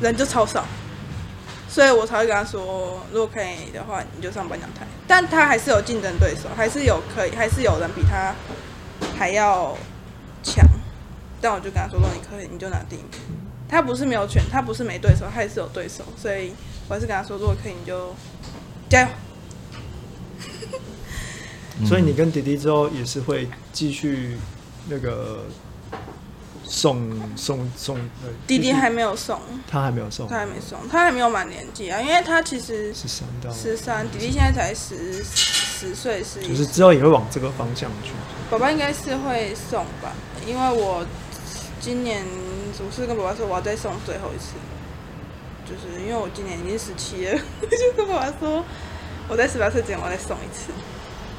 [0.00, 0.64] 人就超少，
[1.76, 4.86] 所以我才会跟他说，如果可以的话，你就上颁奖台。
[5.06, 8.34] 但他还是有竞争对手，还是有可以，还是有人比他
[9.14, 9.76] 还要
[10.42, 10.66] 强。
[11.38, 13.10] 但我就跟他说，如果你可以，你就拿第一名。
[13.68, 16.54] 他不是没有权，他不是没对手，他也是有对手，所以
[16.88, 18.14] 我还是跟他说，如果可以，你就
[18.88, 19.08] 加油。
[21.86, 24.38] 所以你跟弟弟之后也是会继续
[24.88, 25.44] 那个
[26.68, 27.96] 送送送。
[27.96, 29.40] 呃弟弟还没有送，
[29.70, 38.12] 他还没有送，他还没送，他还没有满年纪啊，因为他其实十三到，十三，弟弟现在才十十岁，十一就是之后也会往这个方向去。
[38.50, 40.12] 爸爸应该是会送吧，
[40.46, 41.04] 因为我
[41.80, 42.24] 今年
[42.76, 44.54] 总是跟爸爸说我要再送最后一次，
[45.64, 48.64] 就是因为我今年已经十七了，我 就跟爸爸说
[49.28, 50.72] 我在十八岁之前我要再送一次。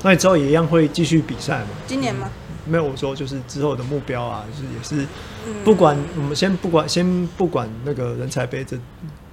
[0.03, 1.69] 那你之后也一样会继续比赛吗？
[1.88, 2.30] 今年吗？
[2.68, 5.07] 没有，我说就是之后的目标啊，就是也是
[5.47, 8.78] 嗯，不管我们先不管先不管那个人才杯这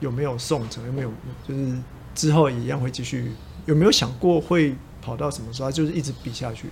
[0.00, 1.10] 有没有送成，有没有
[1.46, 1.76] 就是
[2.14, 3.32] 之后也一样会继续。
[3.66, 5.72] 有没有想过会跑到什么时候？
[5.72, 6.68] 就是一直比下去，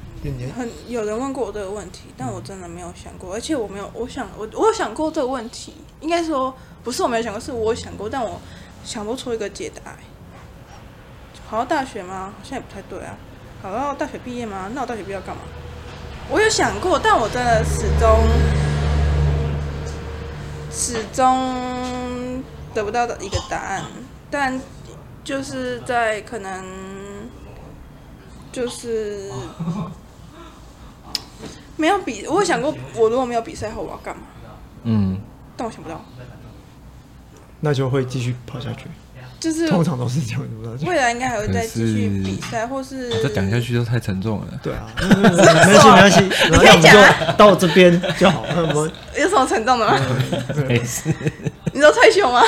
[0.54, 6.54] 很有人问过我这个问题，但我真的没有想过，而且我没有，我想我我有想过这个问题，应该说
[6.84, 8.38] 不是我没有想过，是我有想过，但我
[8.84, 9.98] 想不出一个解答欸。
[11.48, 12.34] 考到大学吗？
[12.36, 13.16] 好像也不太对啊。
[13.62, 14.70] 考到大学毕业吗？
[14.74, 15.40] 那我大学毕业要干嘛？
[16.30, 18.26] 我有想过，但我真的始终
[20.70, 22.42] 始终
[22.72, 23.84] 得不到的一个答案，
[24.30, 24.58] 但
[25.22, 26.64] 就是在可能
[28.50, 29.30] 就是
[31.76, 34.22] 没有比，我有想过，我如果没有比赛后我要干嘛，
[34.84, 35.20] 嗯，
[35.56, 36.00] 但我想不到，
[37.60, 38.86] 那就会继续跑下去。
[39.42, 40.42] 就是通常都是这样
[40.78, 44.46] 子，未来应该还会再继续比赛，或是再讲下去就太沉重了。
[44.62, 48.44] 对啊， 没关系没关系，你可以讲就到这边就好。
[48.54, 49.98] 那我们有什么沉重的吗？
[50.68, 51.12] 没事。
[51.72, 52.40] 你说退休吗？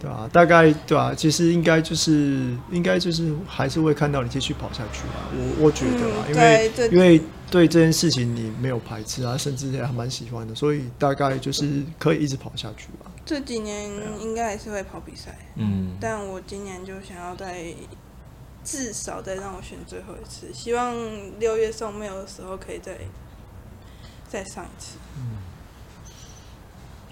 [0.00, 5.28] 对啊，大概对啊，其实应该就是应该就是还是会看到你继续跑下去吧。
[5.36, 7.20] 我我觉得啊，嗯、因为因为
[7.50, 13.10] 对这件事情你没有排斥啊，甚至也还蛮喜欢的，所以大概就是可以一直跑下去吧。
[13.28, 13.90] 这几年
[14.22, 17.74] 应该还是会跑比赛，嗯，但我今年就想要再
[18.64, 20.94] 至少再让我选最后一次，希望
[21.38, 22.96] 六月送 mail 的时候可以再
[24.26, 24.96] 再上一次。
[25.18, 25.36] 嗯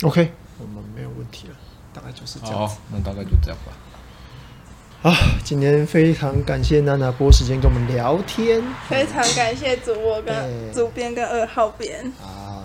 [0.05, 1.55] ，OK，我们没有问题了。
[1.93, 5.11] 大概就是这样子，那大概就这样吧。
[5.11, 5.13] 啊，
[5.45, 12.11] 今天非常感谢娜娜播时间跟我们聊天，非常感谢主播跟主编跟二号编。
[12.19, 12.56] 好，那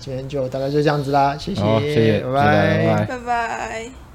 [0.00, 3.04] 今天就大概就这样子啦，谢谢，谢谢，拜拜，拜拜。
[3.06, 4.09] 拜拜。